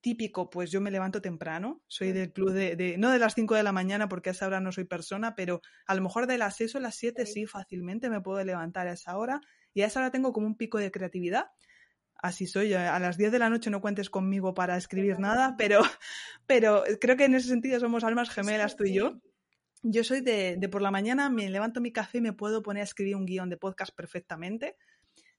[0.00, 3.64] típico, pues yo me levanto temprano, soy del club de, no de las 5 de
[3.64, 6.54] la mañana porque a esa hora no soy persona, pero a lo mejor de las
[6.54, 9.40] 6 o las 7 sí, fácilmente me puedo levantar a esa hora
[9.74, 11.46] y a esa hora tengo como un pico de creatividad
[12.22, 12.72] así soy.
[12.72, 15.80] A las 10 de la noche no cuentes conmigo para escribir nada, pero,
[16.46, 19.20] pero creo que en ese sentido somos almas gemelas tú y yo.
[19.82, 22.82] Yo soy de, de por la mañana, me levanto mi café y me puedo poner
[22.82, 24.76] a escribir un guion de podcast perfectamente.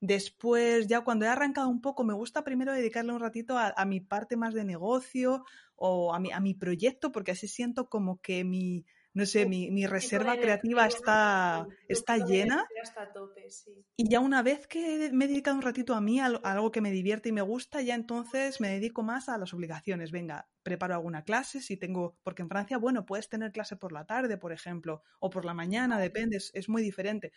[0.02, 3.86] Después, ya cuando he arrancado un poco, me gusta primero dedicarle un ratito a, a
[3.86, 5.46] mi parte más de negocio
[5.78, 9.70] o a mi, a mi proyecto, porque así siento como que mi, no sé, mi,
[9.70, 12.66] mi reserva creativa está, está llena.
[13.96, 16.82] Y ya una vez que me he dedicado un ratito a mí, a, algo que
[16.82, 20.12] me divierte y me gusta, ya entonces me dedico más a las obligaciones.
[20.12, 24.06] Venga, preparo alguna clase, si tengo, porque en Francia, bueno, puedes tener clase por la
[24.06, 27.32] tarde, por ejemplo, o por la mañana, depende, es, es muy diferente.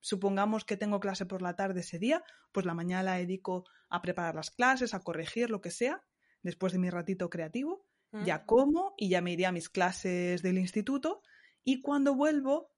[0.00, 4.02] Supongamos que tengo clase por la tarde ese día, pues la mañana la dedico a
[4.02, 6.02] preparar las clases, a corregir, lo que sea,
[6.42, 7.86] después de mi ratito creativo
[8.24, 11.22] ya como y ya me iré a mis clases del instituto
[11.64, 12.70] y cuando vuelvo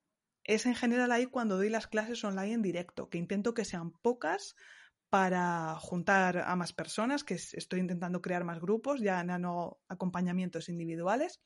[0.45, 3.93] es en general ahí cuando doy las clases online en directo, que intento que sean
[3.93, 4.55] pocas
[5.09, 11.41] para juntar a más personas, que estoy intentando crear más grupos, ya no acompañamientos individuales.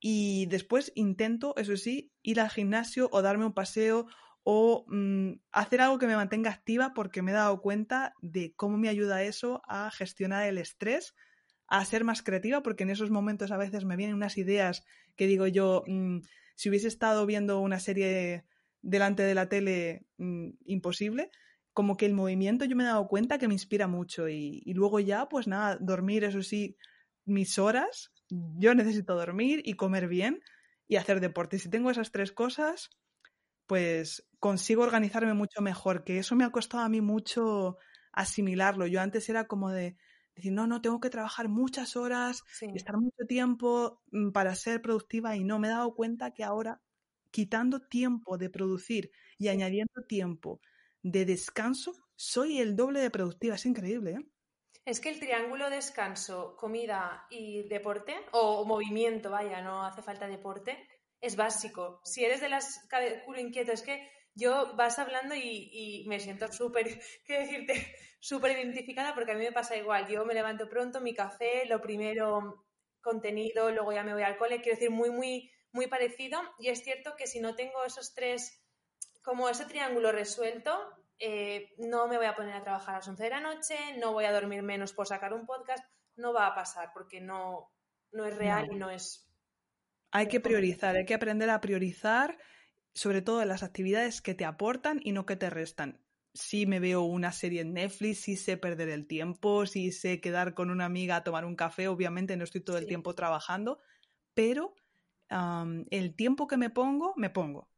[0.00, 4.06] Y después intento, eso sí, ir al gimnasio o darme un paseo
[4.42, 8.76] o mm, hacer algo que me mantenga activa porque me he dado cuenta de cómo
[8.76, 11.14] me ayuda eso a gestionar el estrés,
[11.78, 14.84] a ser más creativa, porque en esos momentos a veces me vienen unas ideas
[15.16, 16.20] que digo yo, mm,
[16.56, 18.44] si hubiese estado viendo una serie
[18.82, 21.30] delante de la tele, mm, imposible.
[21.72, 24.74] Como que el movimiento yo me he dado cuenta que me inspira mucho y, y
[24.74, 26.76] luego ya, pues nada, dormir, eso sí,
[27.24, 28.12] mis horas.
[28.30, 30.40] Yo necesito dormir y comer bien
[30.86, 31.58] y hacer deporte.
[31.58, 32.90] Si tengo esas tres cosas,
[33.66, 37.78] pues consigo organizarme mucho mejor, que eso me ha costado a mí mucho
[38.12, 38.86] asimilarlo.
[38.86, 39.96] Yo antes era como de
[40.34, 42.42] decir, no, no, tengo que trabajar muchas horas
[42.74, 46.80] estar mucho tiempo mm, para ser productiva y no, me he dado cuenta que ahora
[47.30, 50.60] quitando tiempo de producir y añadiendo tiempo
[51.02, 53.56] de descanso, soy el doble de productiva.
[53.56, 54.26] Es increíble, ¿eh?
[54.84, 60.76] Es que el triángulo descanso, comida y deporte, o movimiento, vaya, no hace falta deporte,
[61.20, 62.00] es básico.
[62.04, 62.86] Si eres de las
[63.24, 66.86] culo inquieto, es que yo vas hablando y, me siento súper,
[67.26, 67.74] ¿qué decirte?
[68.24, 70.08] Súper identificada porque a mí me pasa igual.
[70.08, 72.64] Yo me levanto pronto, mi café, lo primero
[73.02, 76.40] contenido, luego ya me voy al cole, quiero decir, muy, muy, muy parecido.
[76.58, 78.64] Y es cierto que si no tengo esos tres,
[79.22, 80.74] como ese triángulo resuelto,
[81.18, 84.14] eh, no me voy a poner a trabajar a las 11 de la noche, no
[84.14, 85.84] voy a dormir menos por sacar un podcast,
[86.16, 87.70] no va a pasar porque no,
[88.10, 89.24] no es real y no es
[90.14, 92.38] hay que priorizar, hay que aprender a priorizar,
[92.94, 96.00] sobre todo las actividades que te aportan y no que te restan.
[96.32, 100.54] Si me veo una serie en Netflix, si sé perder el tiempo, si sé quedar
[100.54, 103.80] con una amiga a tomar un café, obviamente no estoy todo el tiempo trabajando,
[104.34, 104.74] pero
[105.90, 107.68] el tiempo que me pongo, me pongo.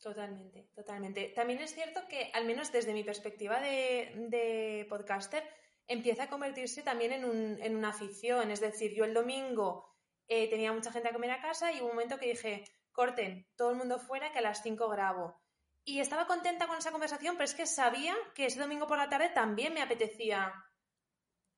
[0.00, 1.32] Totalmente, totalmente.
[1.34, 5.44] También es cierto que, al menos desde mi perspectiva de, podcaster,
[5.86, 8.50] empieza a convertirse también en, un, en, una afición.
[8.50, 9.92] Es decir, yo el domingo
[10.26, 13.46] eh, tenía mucha gente a comer a casa y hubo un momento que dije, corten,
[13.56, 15.40] todo el mundo fuera, que a las 5 grabo.
[15.84, 19.08] Y estaba contenta con esa conversación, pero es que sabía que ese domingo por la
[19.08, 20.52] tarde también me apetecía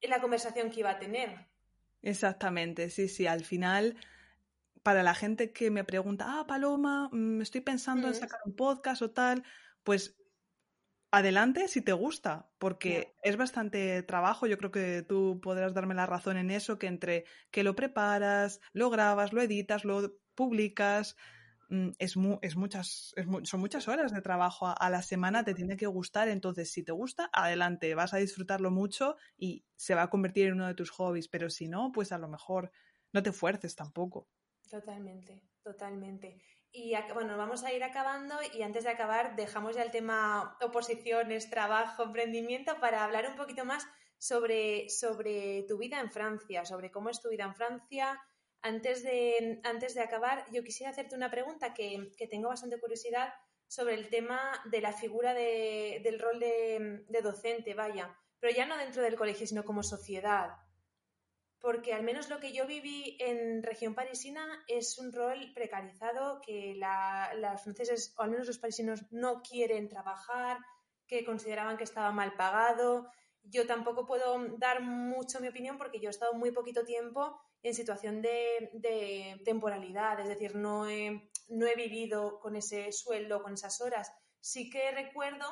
[0.01, 1.49] la conversación que iba a tener.
[2.03, 3.99] Exactamente, sí, sí, al final
[4.85, 9.01] para la gente que me pregunta, ah, Paloma, mm, estoy pensando en sacar un podcast
[9.01, 9.43] o tal,
[9.83, 10.15] pues
[11.11, 14.47] adelante si te gusta, porque es bastante trabajo.
[14.47, 18.61] Yo creo que tú podrás darme la razón en eso, que entre que lo preparas,
[18.73, 21.17] lo grabas, lo editas, lo publicas,
[21.71, 25.87] mm, es, es muchas, son muchas horas de trabajo a, la semana, te tiene que
[25.87, 26.29] gustar.
[26.29, 30.55] Entonces, si te gusta, adelante, vas a disfrutarlo mucho y se va a convertir en
[30.55, 31.29] uno de tus hobbies.
[31.29, 32.71] Pero si no, pues a lo mejor
[33.13, 34.29] no te fuerces tampoco.
[34.69, 36.39] Totalmente, totalmente.
[36.77, 41.49] Y bueno, vamos a ir acabando y antes de acabar dejamos ya el tema oposiciones,
[41.49, 43.87] trabajo, emprendimiento para hablar un poquito más
[44.19, 48.21] sobre, sobre tu vida en Francia, sobre cómo es tu vida en Francia.
[48.65, 53.35] Antes de, antes de acabar, yo quisiera hacerte una pregunta que, tengo bastante curiosidad
[53.69, 58.79] sobre el tema de la figura del rol de, de docente, vaya, pero ya no
[58.79, 60.57] dentro del colegio, sino como sociedad
[61.61, 66.75] porque al menos lo que yo viví en región parisina es un rol precarizado que
[66.77, 70.59] las franceses, o al menos los parisinos, no quieren trabajar,
[71.07, 73.11] que consideraban que estaba mal pagado.
[73.43, 77.75] Yo tampoco puedo dar mucho mi opinión porque yo he estado muy poquito tiempo en
[77.75, 83.81] situación de, temporalidad, es decir, no he, no he vivido con ese sueldo, con esas
[83.81, 84.13] horas.
[84.39, 85.47] Sí que recuerdo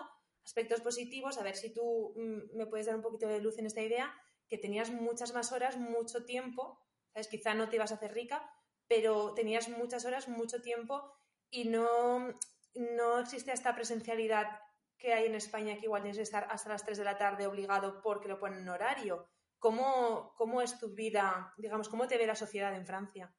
[0.45, 3.67] aspectos positivos, a ver si tú mm, me puedes dar un poquito de luz en
[3.67, 4.15] esta idea,
[4.47, 6.79] que tenías muchas más horas, mucho tiempo,
[7.15, 7.29] ¿sabes?
[7.29, 8.47] Quizá no te ibas a hacer rica,
[8.87, 11.15] pero tenías muchas horas, mucho tiempo
[11.49, 12.29] y no,
[12.75, 14.61] no existe esta presencialidad
[14.99, 17.47] que hay en España, que igual tienes que estar hasta las 3 de la tarde
[17.47, 19.31] obligado porque lo ponen en horario.
[19.63, 23.33] ¿Cómo, cómo es tu vida, digamos, cómo te ve la sociedad en Francia?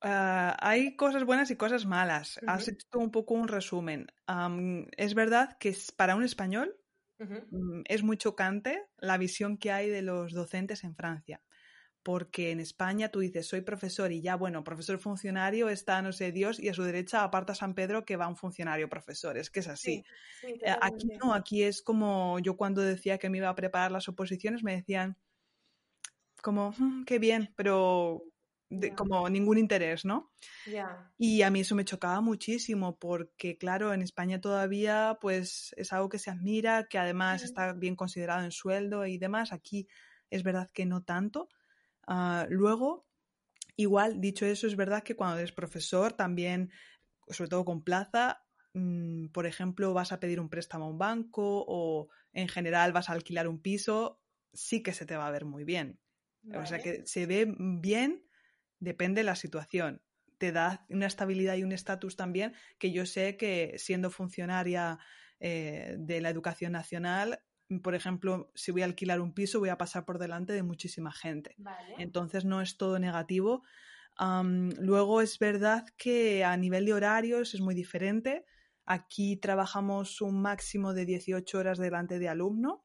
[0.00, 2.38] Ah, hay cosas buenas y cosas malas.
[2.46, 4.06] Has hecho un poco un resumen.
[4.96, 6.76] es verdad que para un español
[7.50, 11.42] Mm, es muy chocante la visión que hay de los docentes en Francia.
[12.04, 16.30] Porque en España tú dices, soy profesor y ya, bueno, profesor funcionario está, no sé,
[16.32, 19.38] Dios, y a su derecha aparta San Pedro que va un funcionario profesor.
[19.38, 20.04] Es que es así.
[20.42, 24.08] Eh, aquí no, aquí es como yo cuando decía que me iba a preparar las
[24.08, 25.16] oposiciones, me decían,
[26.42, 28.22] como, mm, qué bien, pero
[28.96, 30.32] como ningún interés, ¿no?
[31.16, 36.08] Y a mí eso me chocaba muchísimo porque, claro, en España todavía pues es algo
[36.08, 39.52] que se admira, que además está bien considerado en sueldo y demás.
[39.52, 39.88] Aquí
[40.30, 41.48] es verdad que no tanto.
[42.06, 43.06] Ah, luego,
[43.76, 46.70] igual, dicho eso, es verdad que cuando eres profesor también,
[47.28, 51.64] sobre todo con plaza, mm, por ejemplo, vas a pedir un préstamo a un banco
[51.66, 54.20] o en general vas a alquilar un piso,
[54.52, 55.98] sí que se te va a ver muy bien.
[56.54, 58.22] O sea que se ve bien,
[58.78, 60.02] depende de la situación.
[60.36, 64.98] Te da una estabilidad y un estatus también que yo sé que siendo funcionaria
[65.40, 67.40] eh, de la educación nacional,
[67.82, 71.12] por ejemplo, si voy a alquilar un piso, voy a pasar por delante de muchísima
[71.12, 71.56] gente.
[71.98, 73.62] Entonces no es todo negativo.
[74.18, 78.44] luego es verdad que a nivel de horarios es muy diferente.
[78.86, 82.84] Aquí trabajamos un máximo de 18 horas delante de alumno,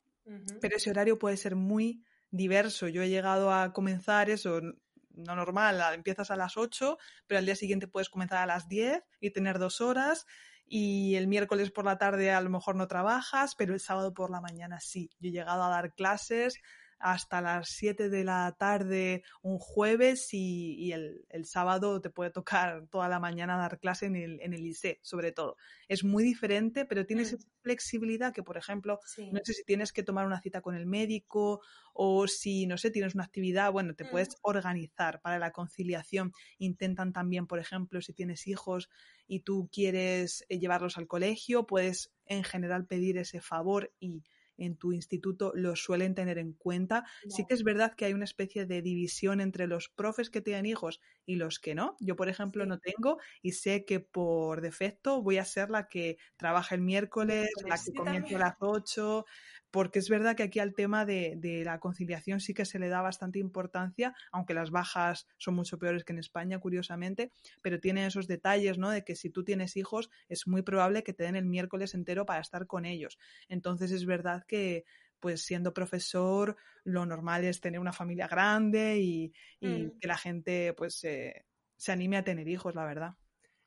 [0.61, 2.87] pero ese horario puede ser muy diverso.
[2.87, 4.61] Yo he llegado a comenzar eso,
[5.09, 9.03] no normal, empiezas a las 8, pero al día siguiente puedes comenzar a las 10
[9.19, 10.25] y tener dos horas.
[10.69, 14.29] Y el miércoles por la tarde a lo mejor no trabajas, pero el sábado por
[14.29, 15.09] la mañana sí.
[15.19, 16.59] Yo he llegado a dar clases
[16.99, 23.07] hasta las 7 de la tarde un jueves y, el, sábado te puede tocar toda
[23.09, 25.55] la mañana dar clase en el, en el ICE, sobre todo.
[25.87, 27.35] Es muy diferente, pero tienes mm.
[27.35, 28.99] esa flexibilidad que, por ejemplo,
[29.31, 31.61] no sé si tienes que tomar una cita con el médico
[31.93, 34.39] o si, no sé, tienes una actividad, bueno, te puedes mm.
[34.43, 36.33] organizar para la conciliación.
[36.57, 38.89] Intentan también, por ejemplo, si tienes hijos
[39.27, 44.23] y tú quieres eh, llevarlos al colegio, puedes en general pedir ese favor y
[44.59, 47.05] en tu instituto lo suelen tener en cuenta.
[47.27, 50.65] Sí que es verdad que hay una especie de división entre los profes que tienen
[50.65, 51.95] hijos y los que no.
[51.99, 56.17] Yo, por ejemplo, no tengo y sé que por defecto voy a ser la que
[56.37, 59.25] trabaja el miércoles, la que comienza a las 8,
[59.71, 63.01] porque es verdad que aquí al tema de, la conciliación sí que se le da
[63.01, 68.27] bastante importancia, aunque las bajas son mucho peores que en España, curiosamente, pero tiene esos
[68.27, 68.89] detalles, ¿no?
[68.89, 72.25] De que si tú tienes hijos, es muy probable que te den el miércoles entero
[72.25, 73.17] para estar con ellos.
[73.47, 74.85] Entonces es verdad que
[75.19, 76.55] pues siendo profesor,
[76.85, 79.99] lo normal es tener una familia grande y, mm.
[79.99, 83.15] que la gente pues se anime a tener hijos, la verdad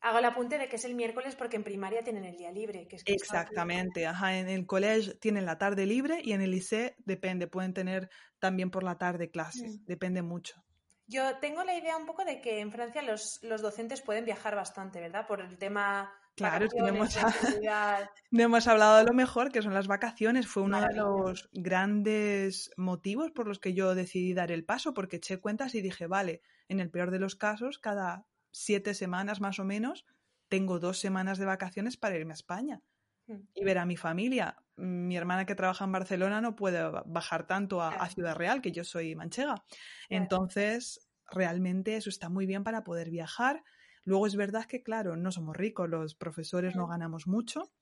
[0.02, 2.86] hago el apunte de que es el miércoles porque en primaria tienen el día libre.
[2.88, 6.90] Que es Exactamente, ajá, en el colegio tienen la tarde libre y en el liceo
[6.98, 9.84] depende, pueden tener también por la tarde clases, mm.
[9.84, 10.62] depende mucho.
[11.06, 15.00] Yo tengo la idea un poco de que en Francia los, docentes pueden viajar bastante,
[15.00, 15.26] ¿verdad?
[15.26, 16.12] Por el tema...
[16.34, 17.14] Claro, es que no hemos,
[18.30, 20.46] no hemos, hablado de lo mejor, que son las vacaciones.
[20.46, 25.16] Fue uno de los grandes motivos por los que yo decidí dar el paso, porque
[25.16, 29.58] eché cuentas y dije, vale, en el peor de los casos, cada siete semanas más
[29.58, 30.04] o menos,
[30.48, 32.82] tengo dos semanas de vacaciones para irme a España
[33.26, 33.40] hmm.
[33.54, 34.56] y ver a mi familia.
[34.76, 38.84] Mi hermana que trabaja en Barcelona no puede bajar tanto a, Ciudad Real, que yo
[38.84, 39.64] soy manchega.
[40.08, 43.64] Entonces, realmente eso está muy bien para poder viajar.
[44.04, 47.72] Luego es verdad que, claro, no somos ricos, los profesores no ganamos mucho,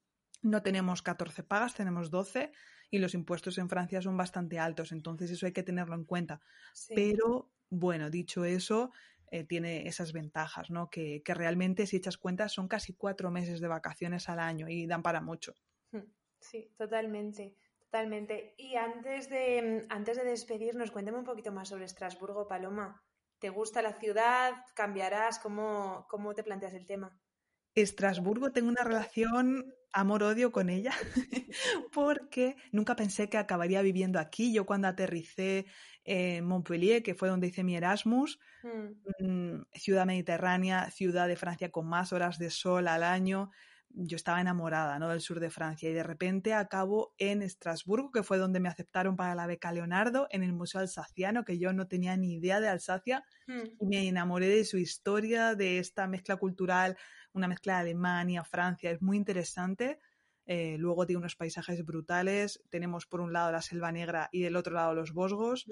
[0.43, 2.53] no tenemos 14 pagas, tenemos 12
[2.91, 6.41] y los impuestos en Francia son bastante altos, entonces eso hay que tenerlo en cuenta.
[6.95, 8.91] Pero, bueno, dicho eso,
[9.31, 10.91] eh, tiene esas ventajas, ¿no?
[10.91, 15.03] Que, realmente, si echas cuentas, son casi cuatro meses de vacaciones al año y dan
[15.03, 15.55] para mucho.
[15.93, 18.55] Hmm, sí, totalmente, totalmente.
[18.59, 23.03] Y antes de, antes de despedirnos, cuéntame un poquito más sobre Estrasburgo, Paloma.
[23.39, 24.53] ¿Te gusta la ciudad?
[24.75, 25.39] ¿Cambiarás?
[25.39, 27.19] ¿Cómo, cómo te planteas el tema?
[27.81, 30.93] Estrasburgo tengo una relación amor-odio con ella,
[31.93, 34.53] porque nunca pensé que acabaría viviendo aquí.
[34.53, 35.67] Yo cuando aterricé
[36.05, 39.27] en Montpellier, que fue donde hice mi Erasmus, mm.
[39.27, 43.51] Mm, ciudad mediterránea, ciudad de Francia con más horas de sol al año,
[43.93, 45.09] yo estaba enamorada ¿no?
[45.09, 49.17] del sur de Francia y de repente acabo en Estrasburgo, que fue donde me aceptaron
[49.17, 52.69] para la beca Leonardo, en el Museo Alsaciano, que yo no tenía ni idea de
[52.69, 53.63] Alsacia, mm.
[53.81, 56.97] y me enamoré de su historia, de esta mezcla cultural,
[57.33, 59.99] una mezcla de Alemania, Francia, es muy interesante.
[60.53, 62.61] Eh, luego tiene unos paisajes brutales.
[62.71, 65.65] Tenemos por un lado la Selva Negra y del otro lado los Bosgos.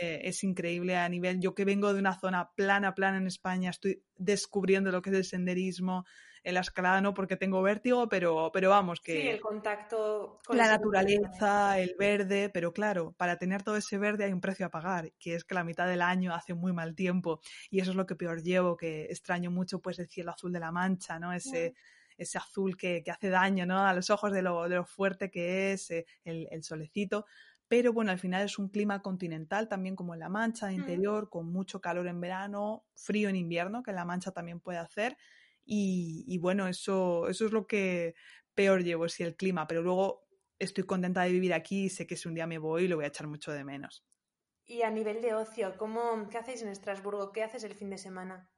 [0.00, 1.38] Eh, es increíble a nivel.
[1.38, 5.16] Yo que vengo de una zona plana, plana en España, estoy descubriendo lo que es
[5.16, 6.06] el senderismo,
[6.42, 9.12] la escalada no porque tengo vértigo, pero, pero vamos, que...
[9.12, 14.24] Sí, el contacto con la naturaleza, el verde, pero claro, para tener todo ese verde
[14.24, 16.96] hay un precio a pagar, que es que la mitad del año hace muy mal
[16.96, 17.38] tiempo
[17.70, 20.58] y eso es lo que peor llevo, que extraño mucho pues el cielo azul de
[20.58, 21.32] la mancha, ¿no?
[21.32, 21.74] Ese...
[22.16, 23.86] ese azul que, hace daño ¿no?
[23.86, 27.26] a los ojos de lo, de lo fuerte que es, eh, el, el, solecito.
[27.68, 31.50] Pero bueno, al final es un clima continental, también como en La Mancha, interior, con
[31.50, 35.16] mucho calor en verano, frío en invierno, que en La Mancha también puede hacer.
[35.64, 38.14] Y, bueno, eso, eso es lo que
[38.54, 40.28] peor llevo, si el clima, pero luego
[40.60, 43.04] estoy contenta de vivir aquí y sé que si un día me voy lo voy
[43.04, 44.06] a echar mucho de menos.
[44.64, 47.32] Y a nivel de ocio, ¿cómo, ¿qué hacéis en Estrasburgo?
[47.32, 48.48] ¿Qué haces el fin de semana?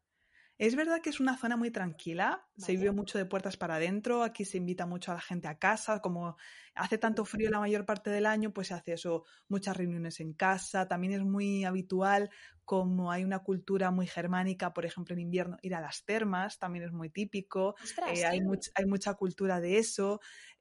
[0.59, 4.25] Es verdad que es una zona muy tranquila, se vive mucho de puertas para adentro,
[4.25, 6.37] aquí se invita mucho a la gente a casa, como
[6.79, 10.33] hace tanto frío la mayor parte del año, pues se hace eso, muchas reuniones en
[10.33, 12.31] casa, también es muy habitual
[12.69, 16.85] como hay una cultura muy germánica, por ejemplo, en invierno, ir a las termas también
[16.85, 17.75] es muy típico.
[18.13, 18.43] Eh, hay,
[18.75, 20.21] hay, mucha cultura de eso.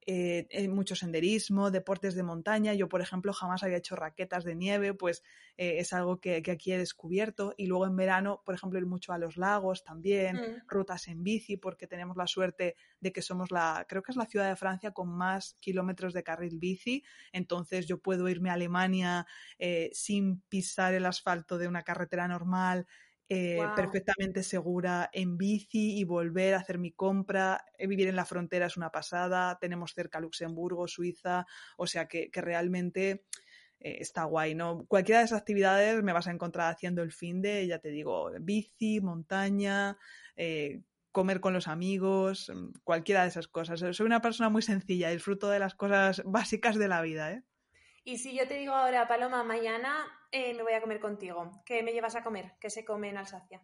[0.09, 2.73] Eh, mucho senderismo, deportes de montaña.
[2.73, 5.21] Yo, por ejemplo, jamás había hecho raquetas de nieve, pues
[5.57, 7.53] eh, es algo que, aquí he descubierto.
[7.57, 10.61] Y luego en verano, por ejemplo, ir mucho a los lagos también, mm.
[10.65, 14.27] rutas en bici, porque tenemos la suerte de que somos la, creo que es la
[14.27, 17.03] ciudad de Francia con más kilómetros de carril bici.
[17.31, 19.25] Entonces yo puedo irme a Alemania
[19.59, 22.87] eh, sin pisar el asfalto de una carretera normal
[23.29, 27.65] eh, perfectamente segura en bici y volver a hacer mi compra.
[27.77, 29.57] Eh, vivir en la frontera es una pasada.
[29.59, 31.45] Tenemos cerca Luxemburgo, Suiza,
[31.77, 33.25] o sea que, realmente
[33.79, 34.85] eh, está guay, ¿no?
[34.87, 38.31] Cualquiera de esas actividades me vas a encontrar haciendo el fin de, ya te digo,
[38.39, 39.97] bici, montaña.
[41.11, 43.79] Comer con los amigos, mm, cualquiera de esas cosas.
[43.95, 47.43] Soy una persona muy sencilla, disfruto de las cosas básicas de la vida, ¿eh?
[48.03, 51.83] Y si yo te digo ahora, Paloma, mañana eh, me voy a comer contigo, ¿qué
[51.83, 52.53] me llevas a comer?
[52.61, 53.61] ¿Qué se come en Alsacia?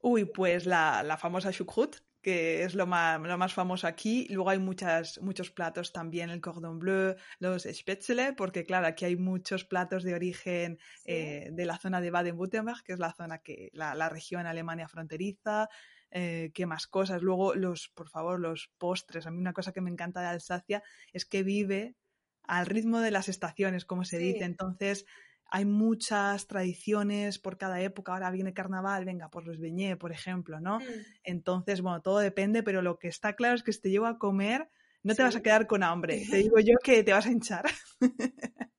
[0.00, 4.26] Uy, pues la, la famosa Schuckrut, que es lo más, lo más famoso aquí.
[4.30, 9.16] Luego hay muchas, muchos platos también, el cordon bleu, los spätzle, porque claro, aquí hay
[9.16, 13.70] muchos platos de origen eh, de la zona de Baden-Württemberg, que es la zona que,
[13.74, 15.68] la, la región Alemania fronteriza.
[16.16, 17.22] Eh, qué más cosas.
[17.22, 19.26] Luego, los, por favor, los postres.
[19.26, 20.80] A mí una cosa que me encanta de Alsacia
[21.12, 21.96] es que vive
[22.44, 24.44] al ritmo de las estaciones, como se dice.
[24.44, 25.06] Entonces,
[25.46, 28.12] hay muchas tradiciones por cada época.
[28.12, 30.78] Ahora viene carnaval, venga, pues los beñé, por ejemplo, ¿no?
[30.78, 30.84] Mm.
[31.24, 34.16] Entonces, bueno, todo depende, pero lo que está claro es que si te llevo a
[34.16, 34.70] comer,
[35.02, 36.22] no te vas a quedar con hambre.
[36.30, 37.64] Te digo yo que te vas a hinchar.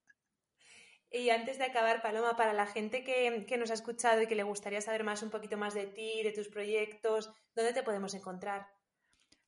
[1.10, 4.42] Y antes de acabar, Paloma, para la gente que, nos ha escuchado y que le
[4.42, 8.66] gustaría saber más un poquito más de ti, de tus proyectos, ¿dónde te podemos encontrar?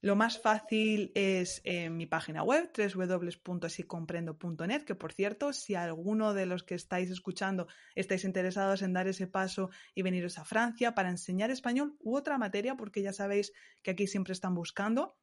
[0.01, 6.47] Lo más fácil es en mi página web, www.sicomprendo.net, que por cierto, si alguno de
[6.47, 11.11] los que estáis escuchando estáis interesados en dar ese paso y veniros a Francia para
[11.11, 13.53] enseñar español u otra materia, porque ya sabéis
[13.83, 15.19] que aquí siempre están buscando.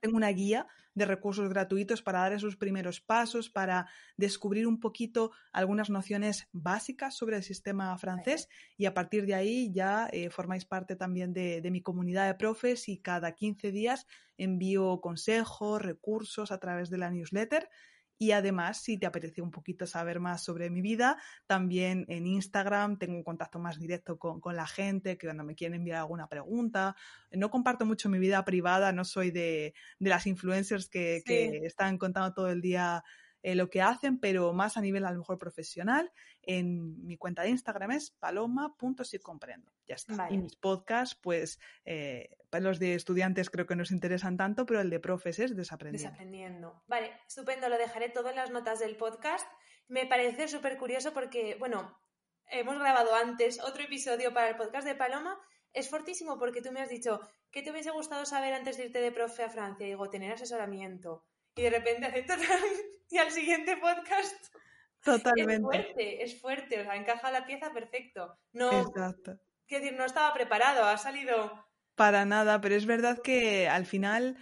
[0.00, 5.32] Tengo una guía de recursos gratuitos para dar esos primeros pasos, para descubrir un poquito
[5.52, 10.64] algunas nociones básicas sobre el sistema francés y a partir de ahí ya eh, formáis
[10.64, 14.06] parte también de, de, mi comunidad de profes y cada 15 días
[14.36, 17.68] envío consejos, recursos a través de la newsletter
[18.22, 22.96] y además, si te apetece un poquito saber más sobre mi vida, también en Instagram
[22.96, 26.94] tengo un contacto más directo con, la gente que cuando me quieren enviar alguna pregunta.
[27.32, 32.32] No comparto mucho mi vida privada, no soy de, las influencers que, que están contando
[32.32, 33.02] todo el día
[33.42, 36.12] eh, lo que hacen, pero más a nivel a lo mejor profesional.
[36.42, 39.72] En mi cuenta de Instagram es paloma.sicomprendo.
[39.86, 40.28] Ya está.
[40.30, 44.90] Y mis podcasts, pues, eh, los de estudiantes creo que nos interesan tanto, pero el
[44.90, 46.10] de profes es desaprendiendo.
[46.10, 46.82] Desaprendiendo.
[46.86, 47.68] Vale, estupendo.
[47.68, 49.46] Lo dejaré todo en las notas del podcast.
[49.88, 51.98] Me parece súper curioso porque, bueno,
[52.50, 55.38] hemos grabado antes otro episodio para el podcast de Paloma.
[55.72, 57.20] Es fortísimo porque tú me has dicho
[57.50, 59.86] que te hubiese gustado saber antes de irte de profe a Francia.
[59.86, 61.24] Digo, tener asesoramiento,
[61.56, 62.24] y de repente hace
[63.10, 64.54] y al siguiente podcast.
[65.02, 65.54] Totalmente.
[65.54, 68.38] Es fuerte, es fuerte, o sea, encaja la pieza perfecto.
[68.52, 69.38] No, Exacto.
[69.66, 71.66] Quiero decir, no estaba preparado, ha salido.
[71.94, 74.36] Para nada, pero es verdad que al final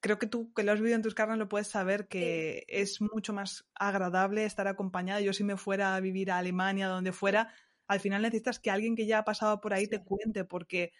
[0.00, 3.00] creo que tú que lo has vivido en tus carnes lo puedes saber que es
[3.00, 5.20] mucho más agradable estar acompañada.
[5.20, 7.52] Yo si me fuera a vivir a Alemania, donde fuera,
[7.86, 10.92] al final necesitas que alguien que ya ha pasado por ahí te cuente, porque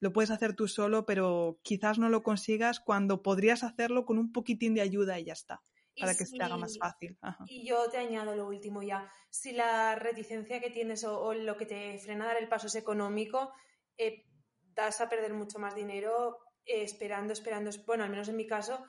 [0.00, 4.32] lo puedes hacer tú solo, pero quizás no lo consigas cuando podrías hacerlo con un
[4.32, 5.62] poquitín de ayuda y ya está,
[5.98, 7.18] para que se te haga más fácil.
[7.46, 9.10] Y yo te añado lo último ya.
[9.30, 12.74] Si la reticencia que tienes o, lo que te frena a dar el paso es
[12.74, 13.52] económico,
[13.96, 14.26] eh,
[14.60, 17.70] das a perder mucho más dinero eh, esperando, esperando.
[17.86, 18.84] Bueno, al menos en mi caso,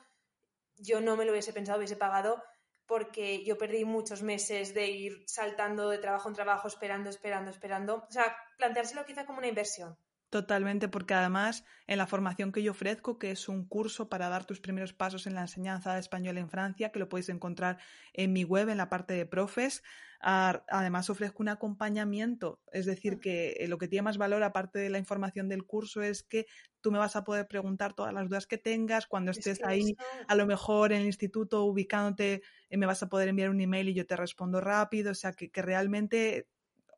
[0.76, 2.42] yo no me lo hubiese pensado, hubiese pagado
[2.86, 8.06] porque yo perdí muchos meses de ir saltando de trabajo en trabajo, esperando, esperando, esperando.
[8.08, 9.98] O sea, planteárselo quizá como una inversión.
[10.36, 14.44] Totalmente, porque además en la formación que yo ofrezco, que es un curso para dar
[14.44, 17.78] tus primeros pasos en la enseñanza de español en Francia, que lo podéis encontrar
[18.12, 19.82] en mi web, en la parte de profes,
[20.20, 23.20] además ofrezco un acompañamiento, es decir, mm.
[23.20, 26.44] que eh, lo que tiene más valor, aparte de la información del curso, es que
[26.82, 29.06] tú me vas a poder preguntar todas las dudas que tengas.
[29.06, 29.96] Cuando estés ahí,
[30.28, 33.88] a lo mejor en el instituto ubicándote, eh, me vas a poder enviar un email
[33.88, 36.46] y yo te respondo rápido, o sea, que, que realmente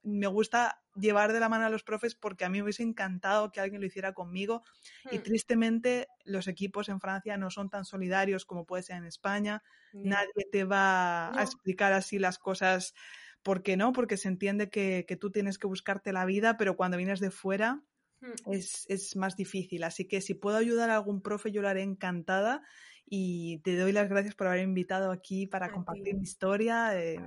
[0.08, 3.52] me gusta llevar de la mano a los profes porque a mí me hubiese encantado
[3.52, 4.62] que alguien lo hiciera conmigo
[5.10, 5.22] y hmm.
[5.22, 9.62] tristemente los equipos en Francia no son tan solidarios como puede ser en España.
[9.92, 12.94] Nadie te va a explicar así las cosas.
[13.42, 13.92] ¿Por qué no?
[13.92, 17.30] Porque se entiende que, que tú tienes que buscarte la vida, pero cuando vienes de
[17.30, 17.82] fuera
[18.20, 18.52] hmm.
[18.52, 19.84] es, es, más difícil.
[19.84, 22.62] Así que si puedo ayudar a algún profe, yo lo haré encantada
[23.10, 26.98] y te doy las gracias por haber invitado aquí para compartir mi historia.
[26.98, 27.18] Eh,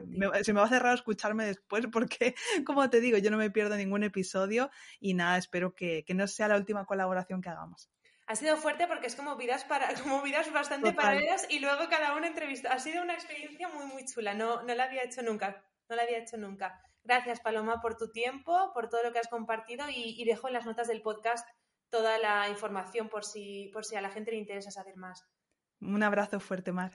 [0.44, 3.76] se me va a cerrar escucharme después porque, como te digo, yo no me pierdo
[3.76, 4.70] ningún episodio
[5.00, 7.90] y nada, espero que, no sea la última colaboración que hagamos.
[8.28, 12.16] Ha sido fuerte porque es como vidas, para, como vidas bastante paralelas y luego cada
[12.16, 12.72] uno entrevista.
[12.72, 14.34] Ha sido una experiencia muy, muy chula.
[14.34, 15.66] No, no la había hecho nunca.
[15.90, 16.80] No la había hecho nunca.
[17.04, 20.54] Gracias, Paloma, por tu tiempo, por todo lo que has compartido y, y dejo en
[20.54, 21.48] las notas del podcast
[21.90, 25.28] toda la información por si, por si a la gente le interesa saber más.
[25.82, 26.92] Un abrazo fuerte, Mar.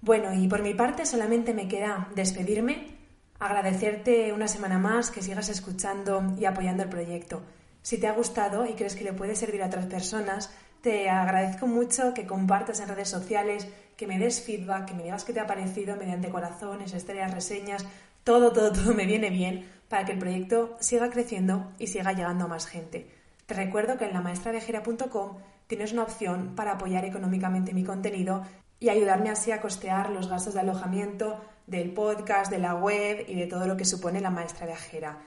[0.00, 2.98] Bueno, y por mi parte solamente me queda despedirme,
[3.38, 7.42] agradecerte una semana más que sigas escuchando y apoyando el proyecto.
[7.82, 10.50] Si te ha gustado y crees que le puede servir a otras personas,
[10.82, 15.24] te agradezco mucho que compartas en redes sociales, que me des feedback, que me digas
[15.24, 17.84] qué te ha parecido mediante corazones, estrellas, reseñas,
[18.24, 22.44] todo, todo, todo me viene bien para que el proyecto siga creciendo y siga llegando
[22.44, 23.08] a más gente.
[23.46, 28.42] Te recuerdo que en lamaestraviajera.com tienes una opción para apoyar económicamente mi contenido
[28.80, 33.34] y ayudarme así a costear los gastos de alojamiento del podcast, de la web y
[33.34, 35.18] de todo lo que supone la maestra viajera.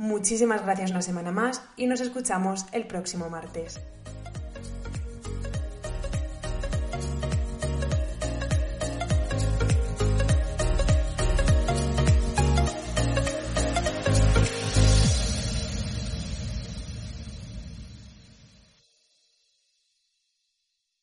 [0.00, 3.78] Muchísimas gracias una semana más y nos escuchamos el próximo martes.